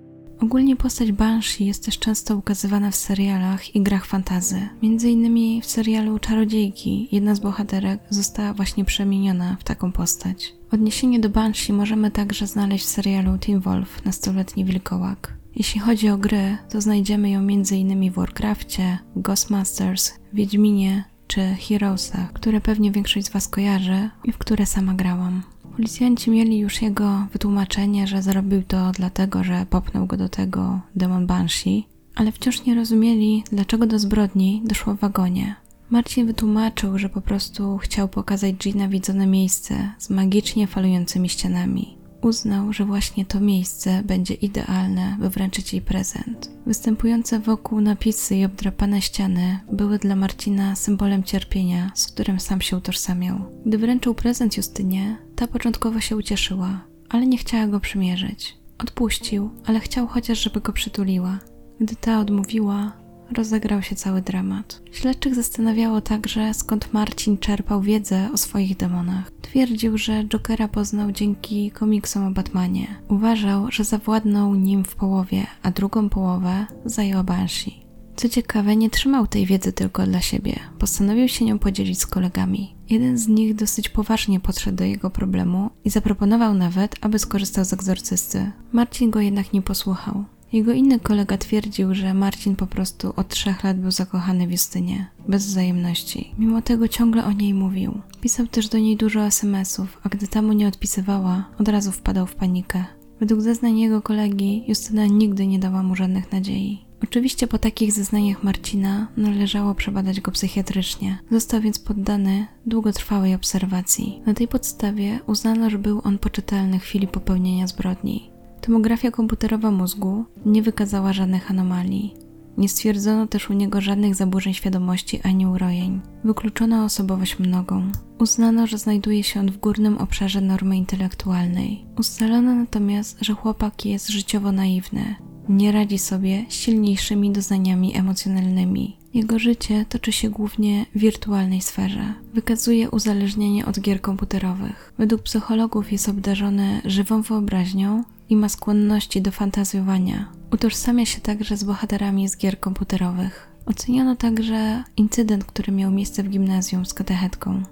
Ogólnie 0.43 0.77
postać 0.77 1.13
Banshee 1.13 1.67
jest 1.67 1.85
też 1.85 1.99
często 1.99 2.37
ukazywana 2.37 2.91
w 2.91 2.95
serialach 2.97 3.77
i 3.77 3.83
grach 3.83 4.07
fantazy. 4.07 4.69
Między 4.83 5.11
innymi 5.11 5.61
w 5.63 5.67
serialu 5.67 6.19
Czarodziejki 6.19 7.09
jedna 7.13 7.35
z 7.35 7.41
bohaterek 7.41 8.01
została 8.11 8.55
właśnie 8.55 8.85
przemieniona 8.85 9.57
w 9.61 9.65
taką 9.65 9.93
postać. 9.93 10.55
Odniesienie 10.71 11.21
do 11.21 11.29
Banshee 11.29 11.73
możemy 11.73 12.11
także 12.11 12.47
znaleźć 12.47 12.85
w 12.85 12.89
serialu 12.89 13.39
Teen 13.39 13.61
Wolf 13.61 14.05
Nastoletni 14.05 14.65
Wilkołak. 14.65 15.35
Jeśli 15.57 15.81
chodzi 15.81 16.09
o 16.09 16.19
gry, 16.19 16.57
to 16.71 16.81
znajdziemy 16.81 17.31
ją 17.31 17.41
m.in. 17.41 18.11
w 18.11 18.15
Warcrafcie, 18.15 18.99
Ghostmasters, 19.17 20.13
Wiedźminie 20.33 21.05
czy 21.27 21.57
Heroesach, 21.69 22.33
które 22.33 22.61
pewnie 22.61 22.91
większość 22.91 23.27
z 23.27 23.31
Was 23.31 23.49
kojarzy 23.49 24.11
i 24.25 24.33
w 24.33 24.39
które 24.39 24.67
sama 24.67 24.95
grałam. 24.95 25.43
Policjanci 25.77 26.31
mieli 26.31 26.59
już 26.59 26.83
jego 26.83 27.27
wytłumaczenie, 27.33 28.07
że 28.07 28.23
zrobił 28.23 28.63
to 28.63 28.93
dlatego, 28.93 29.45
że 29.45 29.67
popnął 29.71 30.07
go 30.07 30.17
do 30.17 30.29
tego 30.29 30.81
demon 30.97 31.27
Banshee, 31.27 31.87
ale 32.15 32.33
wciąż 32.33 32.65
nie 32.65 32.75
rozumieli, 32.75 33.45
dlaczego 33.53 33.87
do 33.87 33.99
zbrodni 33.99 34.63
doszło 34.65 34.95
w 34.95 34.99
wagonie. 34.99 35.55
Marcin 35.91 36.27
wytłumaczył, 36.27 36.99
że 36.99 37.09
po 37.09 37.21
prostu 37.21 37.79
chciał 37.79 38.09
pokazać 38.09 38.55
G 38.55 38.75
nawiedzone 38.75 39.27
miejsce 39.27 39.91
z 39.99 40.11
magicznie 40.11 40.67
falującymi 40.67 41.29
ścianami. 41.29 42.02
Uznał, 42.23 42.73
że 42.73 42.85
właśnie 42.85 43.27
to 43.27 43.41
miejsce 43.41 44.03
będzie 44.05 44.35
idealne, 44.35 45.17
by 45.21 45.31
wręczyć 45.31 45.73
jej 45.73 45.83
prezent. 45.83 46.51
Występujące 46.67 47.39
wokół 47.39 47.81
napisy 47.81 48.37
i 48.37 48.45
obdrapane 48.45 49.03
ściany 49.03 49.59
były 49.73 49.99
dla 49.99 50.17
Marcina 50.17 50.77
symbolem 50.77 51.23
cierpienia, 51.23 51.91
z 51.95 52.07
którym 52.07 52.41
sam 52.41 52.61
się 52.61 52.77
utożsamiał. 52.77 53.39
Gdy 53.67 53.79
wręczył 53.79 54.15
prezent 54.15 54.57
Justynie, 54.57 55.17
ta 55.37 55.47
początkowo 55.47 56.01
się 56.01 56.17
ucieszyła, 56.17 56.85
ale 57.09 57.27
nie 57.27 57.39
chciała 57.39 57.67
go 57.67 57.81
przymierzyć. 57.81 58.57
Odpuścił, 58.79 59.51
ale 59.65 59.81
chciał 59.81 60.07
chociaż, 60.07 60.43
żeby 60.43 60.61
go 60.61 60.73
przytuliła. 60.73 61.39
Gdy 61.81 61.97
ta 61.97 62.21
odmówiła, 62.21 62.93
rozegrał 63.33 63.83
się 63.83 63.97
cały 63.97 64.23
dramat. 64.23 64.83
Śledczych 64.93 65.35
zastanawiało 65.35 66.01
także, 66.01 66.55
skąd 66.55 66.93
Marcin 66.93 67.39
czerpał 67.39 67.83
wiedzę 67.83 68.29
o 68.35 68.37
swoich 68.37 68.77
demonach. 68.77 69.31
Twierdził, 69.43 69.99
że 69.99 70.25
Jokera 70.25 70.69
poznał 70.69 71.13
dzięki 71.13 71.71
komiksom 71.71 72.27
o 72.27 72.31
Batmanie. 72.31 72.87
Uważał, 73.09 73.71
że 73.71 73.85
zawładnął 73.85 74.55
nim 74.55 74.85
w 74.85 74.97
połowie, 74.97 75.47
a 75.63 75.71
drugą 75.71 76.09
połowę 76.09 76.67
zajęła 76.85 77.23
Banshee. 77.23 77.83
Co 78.17 78.29
ciekawe, 78.29 78.77
nie 78.77 78.91
trzymał 78.91 79.27
tej 79.27 79.47
wiedzy 79.47 79.73
tylko 79.73 80.07
dla 80.07 80.21
siebie. 80.21 80.59
Postanowił 80.79 81.29
się 81.29 81.45
nią 81.45 81.59
podzielić 81.59 82.01
z 82.01 82.07
kolegami. 82.07 82.75
Jeden 82.91 83.19
z 83.19 83.29
nich 83.29 83.55
dosyć 83.55 83.89
poważnie 83.89 84.41
podszedł 84.41 84.77
do 84.77 84.85
jego 84.85 85.11
problemu 85.11 85.71
i 85.85 85.91
zaproponował 85.91 86.55
nawet, 86.55 86.97
aby 87.01 87.19
skorzystał 87.19 87.65
z 87.65 87.73
egzorcysty. 87.73 88.53
Marcin 88.73 89.11
go 89.11 89.21
jednak 89.21 89.53
nie 89.53 89.63
posłuchał. 89.63 90.25
Jego 90.53 90.73
inny 90.73 91.01
kolega 91.01 91.39
twierdził, 91.39 91.95
że 91.95 92.15
Marcin 92.15 92.57
po 92.57 92.67
prostu 92.67 93.13
od 93.17 93.29
trzech 93.29 93.65
lat 93.65 93.81
był 93.81 93.91
zakochany 93.91 94.47
w 94.47 94.51
Justynie, 94.51 95.07
bez 95.29 95.47
wzajemności. 95.47 96.35
Mimo 96.39 96.63
tego 96.63 96.89
ciągle 96.89 97.25
o 97.25 97.33
niej 97.33 97.55
mówił. 97.55 98.01
Pisał 98.21 98.47
też 98.47 98.69
do 98.69 98.79
niej 98.79 98.97
dużo 98.97 99.21
SMS-ów, 99.21 100.01
a 100.03 100.09
gdy 100.09 100.29
ta 100.29 100.43
mu 100.43 100.53
nie 100.53 100.69
odpisywała, 100.69 101.45
od 101.59 101.69
razu 101.69 101.93
wpadał 101.93 102.27
w 102.27 102.35
panikę. 102.35 102.85
Według 103.21 103.41
zeznań 103.41 103.79
jego 103.79 104.03
kolegi, 104.03 104.65
Justyna 104.69 105.07
nigdy 105.07 105.47
nie 105.47 105.59
dała 105.59 105.83
mu 105.83 105.97
żadnych 105.97 106.33
nadziei. 106.33 106.85
Oczywiście 107.03 107.47
po 107.47 107.59
takich 107.59 107.93
zeznaniach 107.93 108.43
Marcina 108.43 109.09
należało 109.17 109.75
przebadać 109.75 110.21
go 110.21 110.33
psychiatrycznie. 110.33 111.19
Został 111.31 111.61
więc 111.61 111.79
poddany 111.79 112.47
długotrwałej 112.67 113.35
obserwacji. 113.35 114.23
Na 114.27 114.35
tej 114.35 114.49
podstawie 114.49 115.21
uznano, 115.27 115.71
że 115.71 115.79
był 115.79 116.01
on 116.05 116.19
poczytalny 116.19 116.79
w 116.79 116.83
chwili 116.83 117.09
popełnienia 117.09 117.67
zbrodni. 117.67 118.32
Tomografia 118.63 119.11
komputerowa 119.11 119.71
mózgu 119.71 120.25
nie 120.47 120.63
wykazała 120.63 121.13
żadnych 121.13 121.51
anomalii. 121.51 122.15
Nie 122.59 122.69
stwierdzono 122.69 123.27
też 123.27 123.51
u 123.51 123.53
niego 123.53 123.81
żadnych 123.81 124.15
zaburzeń 124.15 124.55
świadomości 124.55 125.21
ani 125.23 125.47
urojeń. 125.47 126.01
Wykluczono 126.25 126.85
osobowość 126.85 127.39
mnogą. 127.39 127.93
Uznano, 128.19 128.67
że 128.67 128.79
znajduje 128.79 129.23
się 129.23 129.41
on 129.41 129.51
w 129.51 129.59
górnym 129.59 129.99
obszarze 129.99 130.41
normy 130.41 130.77
intelektualnej. 130.77 131.85
Ustalono 131.99 132.55
natomiast, 132.55 133.19
że 133.21 133.33
chłopak 133.35 133.87
jest 133.87 134.09
życiowo 134.09 134.53
naiwny. 134.53 135.15
Nie 135.49 135.73
radzi 135.73 135.99
sobie 135.99 136.45
z 136.49 136.55
silniejszymi 136.55 137.31
doznaniami 137.31 137.97
emocjonalnymi. 137.97 138.97
Jego 139.15 139.39
życie 139.39 139.85
toczy 139.89 140.13
się 140.13 140.31
głównie 140.31 140.87
w 140.95 140.99
wirtualnej 140.99 141.61
sferze. 141.61 142.15
Wykazuje 142.35 142.91
uzależnienie 142.91 143.67
od 143.67 143.81
gier 143.81 144.01
komputerowych. 144.01 144.93
Według 144.99 145.23
psychologów 145.23 145.93
jest 145.93 146.09
obdarzony 146.09 146.81
żywą 146.85 147.23
wyobraźnią 147.23 148.05
i 148.33 148.37
ma 148.37 148.49
skłonności 148.49 149.23
do 149.23 149.31
fantazjowania. 149.31 150.33
Utożsamia 150.53 151.07
się 151.07 151.21
także 151.21 151.57
z 151.57 151.65
bohaterami 151.65 152.29
z 152.29 152.37
gier 152.37 152.61
komputerowych. 152.61 153.49
Oceniono 153.67 154.17
także 154.17 154.85
incydent, 154.97 155.45
który 155.45 155.73
miał 155.73 155.91
miejsce 155.91 156.23
w 156.23 156.29
gimnazjum 156.29 156.87
z 156.87 156.95
katechetką. 156.95 157.63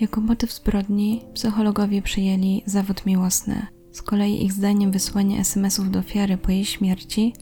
Jako 0.00 0.20
motyw 0.20 0.52
zbrodni 0.52 1.22
psychologowie 1.34 2.02
przyjęli 2.02 2.62
zawód 2.66 3.06
miłosny. 3.06 3.66
Z 3.92 4.02
kolei 4.02 4.44
ich 4.44 4.52
zdaniem 4.52 4.90
wysłanie 4.90 5.40
SMS-ów 5.40 5.90
do 5.90 5.98
ofiary 5.98 6.36
po 6.36 6.50
jej 6.50 6.64
śmierci 6.64 7.34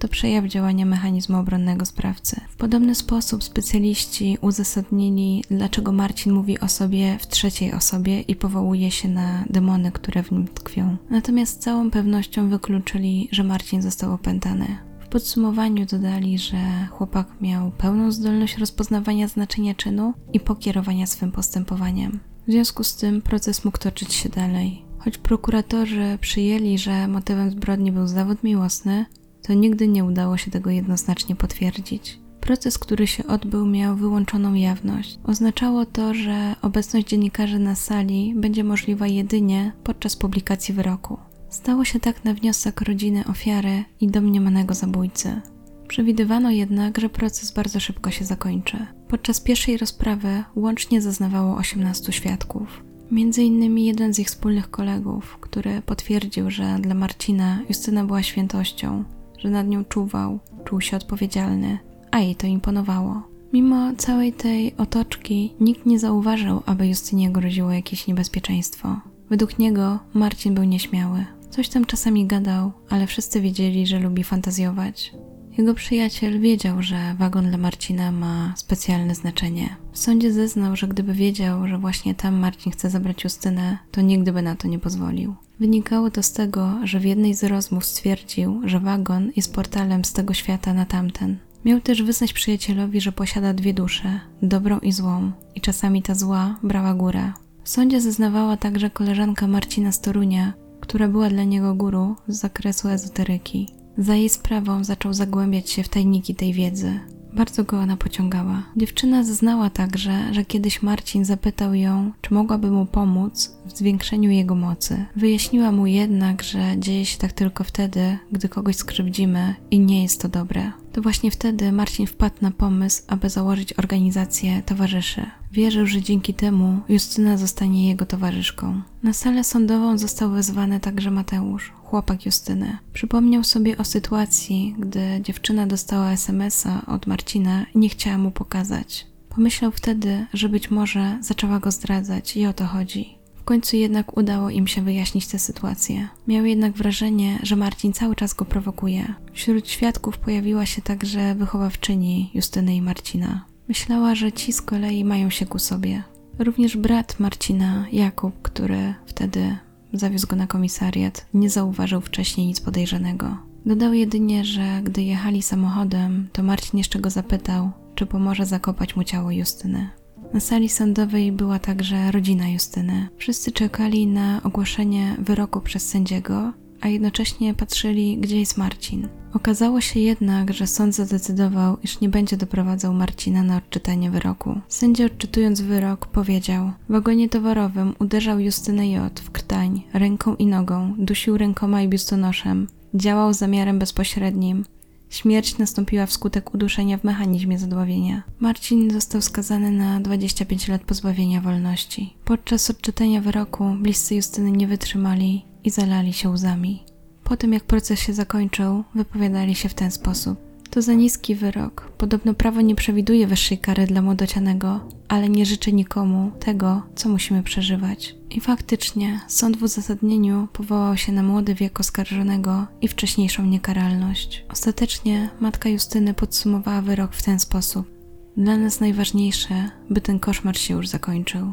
to 0.00 0.08
przejaw 0.08 0.44
działania 0.44 0.86
mechanizmu 0.86 1.38
obronnego 1.38 1.84
sprawcy. 1.84 2.40
W 2.50 2.56
podobny 2.56 2.94
sposób 2.94 3.44
specjaliści 3.44 4.38
uzasadnili, 4.40 5.44
dlaczego 5.50 5.92
Marcin 5.92 6.32
mówi 6.32 6.60
o 6.60 6.68
sobie 6.68 7.18
w 7.18 7.26
trzeciej 7.26 7.72
osobie 7.72 8.20
i 8.20 8.36
powołuje 8.36 8.90
się 8.90 9.08
na 9.08 9.44
demony, 9.50 9.92
które 9.92 10.22
w 10.22 10.30
nim 10.30 10.48
tkwią. 10.48 10.96
Natomiast 11.10 11.54
z 11.54 11.58
całą 11.58 11.90
pewnością 11.90 12.48
wykluczyli, 12.48 13.28
że 13.32 13.44
Marcin 13.44 13.82
został 13.82 14.12
opętany. 14.12 14.66
W 15.00 15.08
podsumowaniu 15.08 15.86
dodali, 15.86 16.38
że 16.38 16.88
chłopak 16.90 17.26
miał 17.40 17.70
pełną 17.70 18.12
zdolność 18.12 18.58
rozpoznawania 18.58 19.28
znaczenia 19.28 19.74
czynu 19.74 20.14
i 20.32 20.40
pokierowania 20.40 21.06
swym 21.06 21.32
postępowaniem. 21.32 22.20
W 22.48 22.50
związku 22.50 22.84
z 22.84 22.96
tym 22.96 23.22
proces 23.22 23.64
mógł 23.64 23.78
toczyć 23.78 24.14
się 24.14 24.28
dalej. 24.28 24.84
Choć 24.98 25.18
prokuratorzy 25.18 26.18
przyjęli, 26.20 26.78
że 26.78 27.08
motywem 27.08 27.50
zbrodni 27.50 27.92
był 27.92 28.06
zawód 28.06 28.42
miłosny, 28.42 29.06
to 29.42 29.54
nigdy 29.54 29.88
nie 29.88 30.04
udało 30.04 30.36
się 30.36 30.50
tego 30.50 30.70
jednoznacznie 30.70 31.36
potwierdzić. 31.36 32.18
Proces, 32.40 32.78
który 32.78 33.06
się 33.06 33.26
odbył, 33.26 33.66
miał 33.66 33.96
wyłączoną 33.96 34.54
jawność. 34.54 35.18
Oznaczało 35.24 35.86
to, 35.86 36.14
że 36.14 36.56
obecność 36.62 37.06
dziennikarzy 37.06 37.58
na 37.58 37.74
sali 37.74 38.34
będzie 38.36 38.64
możliwa 38.64 39.06
jedynie 39.06 39.72
podczas 39.84 40.16
publikacji 40.16 40.74
wyroku. 40.74 41.18
Stało 41.48 41.84
się 41.84 42.00
tak 42.00 42.24
na 42.24 42.34
wniosek 42.34 42.80
rodziny 42.80 43.24
ofiary 43.26 43.84
i 44.00 44.08
domniemanego 44.08 44.74
zabójcy. 44.74 45.40
Przewidywano 45.88 46.50
jednak, 46.50 46.98
że 46.98 47.08
proces 47.08 47.52
bardzo 47.52 47.80
szybko 47.80 48.10
się 48.10 48.24
zakończy. 48.24 48.86
Podczas 49.08 49.40
pierwszej 49.40 49.76
rozprawy 49.76 50.44
łącznie 50.56 51.02
zeznawało 51.02 51.56
18 51.56 52.12
świadków. 52.12 52.84
Między 53.10 53.42
innymi 53.42 53.84
jeden 53.84 54.14
z 54.14 54.18
ich 54.18 54.26
wspólnych 54.26 54.70
kolegów, 54.70 55.38
który 55.40 55.82
potwierdził, 55.82 56.50
że 56.50 56.78
dla 56.80 56.94
Marcina 56.94 57.58
Justyna 57.68 58.04
była 58.04 58.22
świętością, 58.22 59.04
że 59.40 59.50
nad 59.50 59.68
nią 59.68 59.84
czuwał, 59.84 60.38
czuł 60.64 60.80
się 60.80 60.96
odpowiedzialny, 60.96 61.78
a 62.10 62.18
jej 62.18 62.36
to 62.36 62.46
imponowało. 62.46 63.22
Mimo 63.52 63.92
całej 63.96 64.32
tej 64.32 64.76
otoczki 64.76 65.54
nikt 65.60 65.86
nie 65.86 65.98
zauważył, 65.98 66.62
aby 66.66 66.86
Justynie 66.86 67.30
groziło 67.30 67.70
jakieś 67.70 68.06
niebezpieczeństwo. 68.06 69.00
Według 69.30 69.58
niego 69.58 69.98
Marcin 70.14 70.54
był 70.54 70.64
nieśmiały. 70.64 71.24
Coś 71.50 71.68
tam 71.68 71.84
czasami 71.84 72.26
gadał, 72.26 72.72
ale 72.88 73.06
wszyscy 73.06 73.40
wiedzieli, 73.40 73.86
że 73.86 73.98
lubi 73.98 74.24
fantazjować. 74.24 75.12
Jego 75.60 75.74
przyjaciel 75.74 76.40
wiedział, 76.40 76.82
że 76.82 77.14
wagon 77.18 77.48
dla 77.48 77.58
Marcina 77.58 78.12
ma 78.12 78.52
specjalne 78.56 79.14
znaczenie. 79.14 79.76
W 79.92 79.98
sądzie 79.98 80.32
zeznał, 80.32 80.76
że 80.76 80.88
gdyby 80.88 81.14
wiedział, 81.14 81.68
że 81.68 81.78
właśnie 81.78 82.14
tam 82.14 82.34
Marcin 82.34 82.72
chce 82.72 82.90
zabrać 82.90 83.24
Justynę, 83.24 83.78
to 83.90 84.00
nigdy 84.00 84.32
by 84.32 84.42
na 84.42 84.56
to 84.56 84.68
nie 84.68 84.78
pozwolił. 84.78 85.34
Wynikało 85.58 86.10
to 86.10 86.22
z 86.22 86.32
tego, 86.32 86.78
że 86.84 87.00
w 87.00 87.04
jednej 87.04 87.34
z 87.34 87.44
rozmów 87.44 87.84
stwierdził, 87.84 88.60
że 88.64 88.80
wagon 88.80 89.30
jest 89.36 89.54
portalem 89.54 90.04
z 90.04 90.12
tego 90.12 90.34
świata 90.34 90.74
na 90.74 90.86
tamten. 90.86 91.36
Miał 91.64 91.80
też 91.80 92.02
wyznać 92.02 92.32
przyjacielowi, 92.32 93.00
że 93.00 93.12
posiada 93.12 93.54
dwie 93.54 93.74
dusze, 93.74 94.20
dobrą 94.42 94.78
i 94.78 94.92
złą, 94.92 95.32
i 95.54 95.60
czasami 95.60 96.02
ta 96.02 96.14
zła 96.14 96.58
brała 96.62 96.94
górę. 96.94 97.32
W 97.64 97.68
sądzie 97.68 98.00
zeznawała 98.00 98.56
także 98.56 98.90
koleżanka 98.90 99.46
Marcina 99.46 99.92
z 99.92 100.00
Torunia, 100.00 100.52
która 100.80 101.08
była 101.08 101.30
dla 101.30 101.44
niego 101.44 101.74
guru 101.74 102.16
z 102.28 102.40
zakresu 102.40 102.88
ezoteryki. 102.88 103.79
Za 104.00 104.14
jej 104.14 104.28
sprawą 104.28 104.84
zaczął 104.84 105.12
zagłębiać 105.12 105.70
się 105.70 105.82
w 105.82 105.88
tajniki 105.88 106.34
tej 106.34 106.52
wiedzy. 106.52 107.00
Bardzo 107.32 107.64
go 107.64 107.78
ona 107.78 107.96
pociągała. 107.96 108.62
Dziewczyna 108.76 109.24
zeznała 109.24 109.70
także, 109.70 110.34
że 110.34 110.44
kiedyś 110.44 110.82
Marcin 110.82 111.24
zapytał 111.24 111.74
ją, 111.74 112.12
czy 112.20 112.34
mogłaby 112.34 112.70
mu 112.70 112.86
pomóc 112.86 113.56
w 113.66 113.76
zwiększeniu 113.76 114.30
jego 114.30 114.54
mocy. 114.54 115.04
Wyjaśniła 115.16 115.72
mu 115.72 115.86
jednak, 115.86 116.42
że 116.42 116.60
dzieje 116.78 117.06
się 117.06 117.18
tak 117.18 117.32
tylko 117.32 117.64
wtedy, 117.64 118.18
gdy 118.32 118.48
kogoś 118.48 118.76
skrzywdzimy 118.76 119.54
i 119.70 119.80
nie 119.80 120.02
jest 120.02 120.20
to 120.20 120.28
dobre. 120.28 120.72
To 120.92 121.02
właśnie 121.02 121.30
wtedy 121.30 121.72
Marcin 121.72 122.06
wpadł 122.06 122.36
na 122.40 122.50
pomysł, 122.50 123.02
aby 123.06 123.30
założyć 123.30 123.72
organizację 123.72 124.62
towarzyszy. 124.66 125.26
Wierzył, 125.52 125.86
że 125.86 126.02
dzięki 126.02 126.34
temu 126.34 126.80
Justyna 126.88 127.36
zostanie 127.36 127.88
jego 127.88 128.06
towarzyszką. 128.06 128.82
Na 129.02 129.12
salę 129.12 129.44
sądową 129.44 129.98
został 129.98 130.30
wezwany 130.30 130.80
także 130.80 131.10
Mateusz, 131.10 131.72
chłopak 131.84 132.26
Justyny. 132.26 132.78
Przypomniał 132.92 133.44
sobie 133.44 133.78
o 133.78 133.84
sytuacji, 133.84 134.74
gdy 134.78 135.20
dziewczyna 135.22 135.66
dostała 135.66 136.10
SMS-a 136.10 136.86
od 136.86 137.06
Marcina 137.06 137.66
i 137.74 137.78
nie 137.78 137.88
chciała 137.88 138.18
mu 138.18 138.30
pokazać. 138.30 139.06
Pomyślał 139.28 139.72
wtedy, 139.72 140.26
że 140.34 140.48
być 140.48 140.70
może 140.70 141.18
zaczęła 141.20 141.58
go 141.60 141.70
zdradzać 141.70 142.36
i 142.36 142.46
o 142.46 142.52
to 142.52 142.66
chodzi. 142.66 143.19
Końcu 143.50 143.76
jednak 143.76 144.16
udało 144.16 144.50
im 144.50 144.66
się 144.66 144.82
wyjaśnić 144.82 145.26
tę 145.26 145.38
sytuację. 145.38 146.08
Miał 146.26 146.44
jednak 146.44 146.72
wrażenie, 146.72 147.38
że 147.42 147.56
Marcin 147.56 147.92
cały 147.92 148.16
czas 148.16 148.34
go 148.34 148.44
prowokuje. 148.44 149.14
Wśród 149.32 149.68
świadków 149.68 150.18
pojawiła 150.18 150.66
się 150.66 150.82
także 150.82 151.34
wychowawczyni 151.34 152.30
Justyny 152.34 152.74
i 152.74 152.82
Marcina. 152.82 153.44
Myślała, 153.68 154.14
że 154.14 154.32
ci 154.32 154.52
z 154.52 154.62
kolei 154.62 155.04
mają 155.04 155.30
się 155.30 155.46
ku 155.46 155.58
sobie. 155.58 156.02
Również 156.38 156.76
brat 156.76 157.20
Marcina, 157.20 157.86
Jakub, 157.92 158.42
który 158.42 158.94
wtedy 159.06 159.56
zawiózł 159.92 160.26
go 160.26 160.36
na 160.36 160.46
komisariat, 160.46 161.26
nie 161.34 161.50
zauważył 161.50 162.00
wcześniej 162.00 162.46
nic 162.46 162.60
podejrzanego. 162.60 163.36
Dodał 163.66 163.92
jedynie, 163.92 164.44
że 164.44 164.80
gdy 164.82 165.02
jechali 165.02 165.42
samochodem, 165.42 166.28
to 166.32 166.42
Marcin 166.42 166.78
jeszcze 166.78 167.00
go 167.00 167.10
zapytał, 167.10 167.70
czy 167.94 168.06
pomoże 168.06 168.46
zakopać 168.46 168.96
mu 168.96 169.04
ciało 169.04 169.30
Justyny. 169.30 169.99
Na 170.34 170.40
sali 170.40 170.68
sądowej 170.68 171.32
była 171.32 171.58
także 171.58 172.12
rodzina 172.12 172.48
Justyny. 172.48 173.08
Wszyscy 173.16 173.52
czekali 173.52 174.06
na 174.06 174.42
ogłoszenie 174.42 175.16
wyroku 175.18 175.60
przez 175.60 175.88
sędziego, 175.88 176.52
a 176.80 176.88
jednocześnie 176.88 177.54
patrzyli, 177.54 178.18
gdzie 178.18 178.40
jest 178.40 178.56
Marcin. 178.56 179.08
Okazało 179.34 179.80
się 179.80 180.00
jednak, 180.00 180.52
że 180.52 180.66
sąd 180.66 180.94
zadecydował, 180.94 181.76
iż 181.82 182.00
nie 182.00 182.08
będzie 182.08 182.36
doprowadzał 182.36 182.94
Marcina 182.94 183.42
na 183.42 183.56
odczytanie 183.56 184.10
wyroku. 184.10 184.60
Sędzia 184.68 185.04
odczytując 185.04 185.60
wyrok 185.60 186.06
powiedział: 186.06 186.72
W 186.88 186.92
wagonie 186.92 187.28
towarowym 187.28 187.94
uderzał 187.98 188.40
Justynę 188.40 188.88
J. 188.88 189.20
w 189.20 189.30
krtań, 189.30 189.82
ręką 189.92 190.36
i 190.36 190.46
nogą, 190.46 190.94
dusił 190.98 191.38
rękoma 191.38 191.82
i 191.82 191.88
biustonoszem. 191.88 192.66
Działał 192.94 193.32
z 193.32 193.38
zamiarem 193.38 193.78
bezpośrednim. 193.78 194.64
Śmierć 195.10 195.58
nastąpiła 195.58 196.06
wskutek 196.06 196.54
uduszenia 196.54 196.98
w 196.98 197.04
mechanizmie 197.04 197.58
zadławienia. 197.58 198.22
Marcin 198.40 198.90
został 198.90 199.22
skazany 199.22 199.70
na 199.70 200.00
25 200.00 200.68
lat 200.68 200.82
pozbawienia 200.82 201.40
wolności. 201.40 202.14
Podczas 202.24 202.70
odczytania 202.70 203.20
wyroku 203.20 203.76
bliscy 203.80 204.14
Justyny 204.14 204.52
nie 204.52 204.66
wytrzymali 204.66 205.44
i 205.64 205.70
zalali 205.70 206.12
się 206.12 206.30
łzami. 206.30 206.82
Po 207.24 207.36
tym 207.36 207.52
jak 207.52 207.64
proces 207.64 208.00
się 208.00 208.12
zakończył, 208.12 208.84
wypowiadali 208.94 209.54
się 209.54 209.68
w 209.68 209.74
ten 209.74 209.90
sposób. 209.90 210.49
To 210.70 210.82
za 210.82 210.92
niski 210.94 211.34
wyrok. 211.34 211.92
Podobno 211.98 212.34
prawo 212.34 212.60
nie 212.60 212.74
przewiduje 212.74 213.26
wyższej 213.26 213.58
kary 213.58 213.86
dla 213.86 214.02
młodocianego, 214.02 214.80
ale 215.08 215.28
nie 215.28 215.46
życzy 215.46 215.72
nikomu 215.72 216.32
tego, 216.40 216.82
co 216.94 217.08
musimy 217.08 217.42
przeżywać. 217.42 218.14
I 218.30 218.40
faktycznie, 218.40 219.20
sąd 219.28 219.56
w 219.56 219.62
uzasadnieniu 219.62 220.48
powołał 220.52 220.96
się 220.96 221.12
na 221.12 221.22
młody 221.22 221.54
wiek 221.54 221.80
oskarżonego 221.80 222.66
i 222.80 222.88
wcześniejszą 222.88 223.46
niekaralność. 223.46 224.44
Ostatecznie 224.48 225.30
matka 225.40 225.68
Justyny 225.68 226.14
podsumowała 226.14 226.82
wyrok 226.82 227.14
w 227.14 227.22
ten 227.22 227.40
sposób. 227.40 227.90
Dla 228.36 228.56
nas 228.56 228.80
najważniejsze, 228.80 229.70
by 229.90 230.00
ten 230.00 230.18
koszmar 230.18 230.58
się 230.58 230.74
już 230.74 230.88
zakończył. 230.88 231.52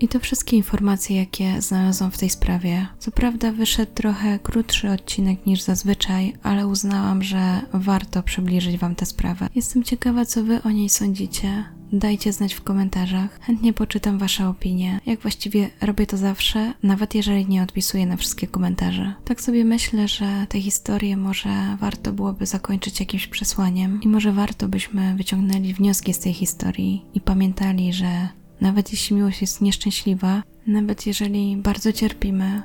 I 0.00 0.08
to 0.08 0.20
wszystkie 0.20 0.56
informacje, 0.56 1.16
jakie 1.16 1.62
znalazłam 1.62 2.10
w 2.10 2.18
tej 2.18 2.30
sprawie. 2.30 2.86
Co 2.98 3.10
prawda 3.10 3.52
wyszedł 3.52 3.92
trochę 3.94 4.38
krótszy 4.38 4.90
odcinek 4.90 5.46
niż 5.46 5.60
zazwyczaj, 5.60 6.34
ale 6.42 6.66
uznałam, 6.66 7.22
że 7.22 7.60
warto 7.72 8.22
przybliżyć 8.22 8.78
Wam 8.78 8.94
tę 8.94 9.06
sprawę. 9.06 9.48
Jestem 9.54 9.82
ciekawa, 9.82 10.24
co 10.24 10.44
Wy 10.44 10.62
o 10.62 10.70
niej 10.70 10.88
sądzicie. 10.88 11.64
Dajcie 11.92 12.32
znać 12.32 12.54
w 12.54 12.62
komentarzach. 12.62 13.40
Chętnie 13.40 13.72
poczytam 13.72 14.18
Wasze 14.18 14.48
opinie. 14.48 15.00
Jak 15.06 15.20
właściwie 15.20 15.70
robię 15.80 16.06
to 16.06 16.16
zawsze, 16.16 16.72
nawet 16.82 17.14
jeżeli 17.14 17.46
nie 17.46 17.62
odpisuję 17.62 18.06
na 18.06 18.16
wszystkie 18.16 18.46
komentarze. 18.46 19.14
Tak 19.24 19.40
sobie 19.40 19.64
myślę, 19.64 20.08
że 20.08 20.46
tę 20.48 20.60
historię 20.60 21.16
może 21.16 21.76
warto 21.80 22.12
byłoby 22.12 22.46
zakończyć 22.46 23.00
jakimś 23.00 23.26
przesłaniem 23.26 24.00
i 24.02 24.08
może 24.08 24.32
warto 24.32 24.68
byśmy 24.68 25.16
wyciągnęli 25.16 25.74
wnioski 25.74 26.14
z 26.14 26.18
tej 26.18 26.32
historii 26.32 27.04
i 27.14 27.20
pamiętali, 27.20 27.92
że 27.92 28.28
nawet 28.60 28.92
jeśli 28.92 29.16
miłość 29.16 29.40
jest 29.40 29.60
nieszczęśliwa, 29.60 30.42
nawet 30.66 31.06
jeżeli 31.06 31.56
bardzo 31.56 31.92
cierpimy, 31.92 32.62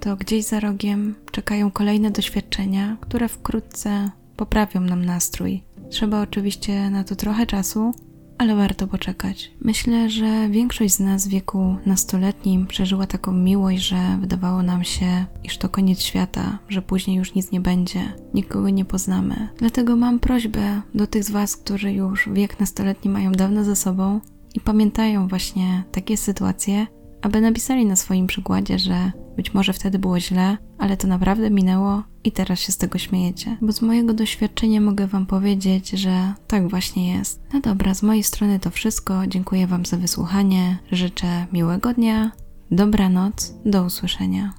to 0.00 0.16
gdzieś 0.16 0.44
za 0.44 0.60
rogiem 0.60 1.14
czekają 1.32 1.70
kolejne 1.70 2.10
doświadczenia, 2.10 2.96
które 3.00 3.28
wkrótce 3.28 4.10
poprawią 4.36 4.80
nam 4.80 5.04
nastrój. 5.04 5.62
Trzeba 5.90 6.22
oczywiście 6.22 6.90
na 6.90 7.04
to 7.04 7.16
trochę 7.16 7.46
czasu, 7.46 7.94
ale 8.38 8.56
warto 8.56 8.86
poczekać. 8.86 9.50
Myślę, 9.60 10.10
że 10.10 10.48
większość 10.48 10.94
z 10.94 11.00
nas 11.00 11.26
w 11.26 11.30
wieku 11.30 11.76
nastoletnim 11.86 12.66
przeżyła 12.66 13.06
taką 13.06 13.32
miłość, 13.32 13.82
że 13.82 14.18
wydawało 14.20 14.62
nam 14.62 14.84
się, 14.84 15.26
iż 15.44 15.58
to 15.58 15.68
koniec 15.68 16.00
świata, 16.00 16.58
że 16.68 16.82
później 16.82 17.16
już 17.16 17.34
nic 17.34 17.50
nie 17.50 17.60
będzie, 17.60 18.00
nikogo 18.34 18.70
nie 18.70 18.84
poznamy. 18.84 19.48
Dlatego 19.56 19.96
mam 19.96 20.18
prośbę 20.18 20.82
do 20.94 21.06
tych 21.06 21.24
z 21.24 21.30
Was, 21.30 21.56
którzy 21.56 21.92
już 21.92 22.28
wiek 22.32 22.60
nastoletni 22.60 23.10
mają 23.10 23.32
dawno 23.32 23.64
za 23.64 23.76
sobą, 23.76 24.20
i 24.54 24.60
pamiętają 24.60 25.28
właśnie 25.28 25.84
takie 25.92 26.16
sytuacje, 26.16 26.86
aby 27.22 27.40
napisali 27.40 27.86
na 27.86 27.96
swoim 27.96 28.26
przykładzie, 28.26 28.78
że 28.78 29.12
być 29.36 29.54
może 29.54 29.72
wtedy 29.72 29.98
było 29.98 30.20
źle, 30.20 30.56
ale 30.78 30.96
to 30.96 31.08
naprawdę 31.08 31.50
minęło 31.50 32.02
i 32.24 32.32
teraz 32.32 32.60
się 32.60 32.72
z 32.72 32.76
tego 32.76 32.98
śmiejecie. 32.98 33.56
Bo 33.62 33.72
z 33.72 33.82
mojego 33.82 34.14
doświadczenia 34.14 34.80
mogę 34.80 35.06
Wam 35.06 35.26
powiedzieć, 35.26 35.90
że 35.90 36.34
tak 36.46 36.68
właśnie 36.68 37.12
jest. 37.12 37.42
No 37.52 37.60
dobra, 37.60 37.94
z 37.94 38.02
mojej 38.02 38.22
strony 38.22 38.60
to 38.60 38.70
wszystko. 38.70 39.26
Dziękuję 39.26 39.66
Wam 39.66 39.86
za 39.86 39.96
wysłuchanie. 39.96 40.78
Życzę 40.92 41.46
miłego 41.52 41.94
dnia, 41.94 42.32
dobranoc, 42.70 43.54
do 43.64 43.84
usłyszenia. 43.84 44.52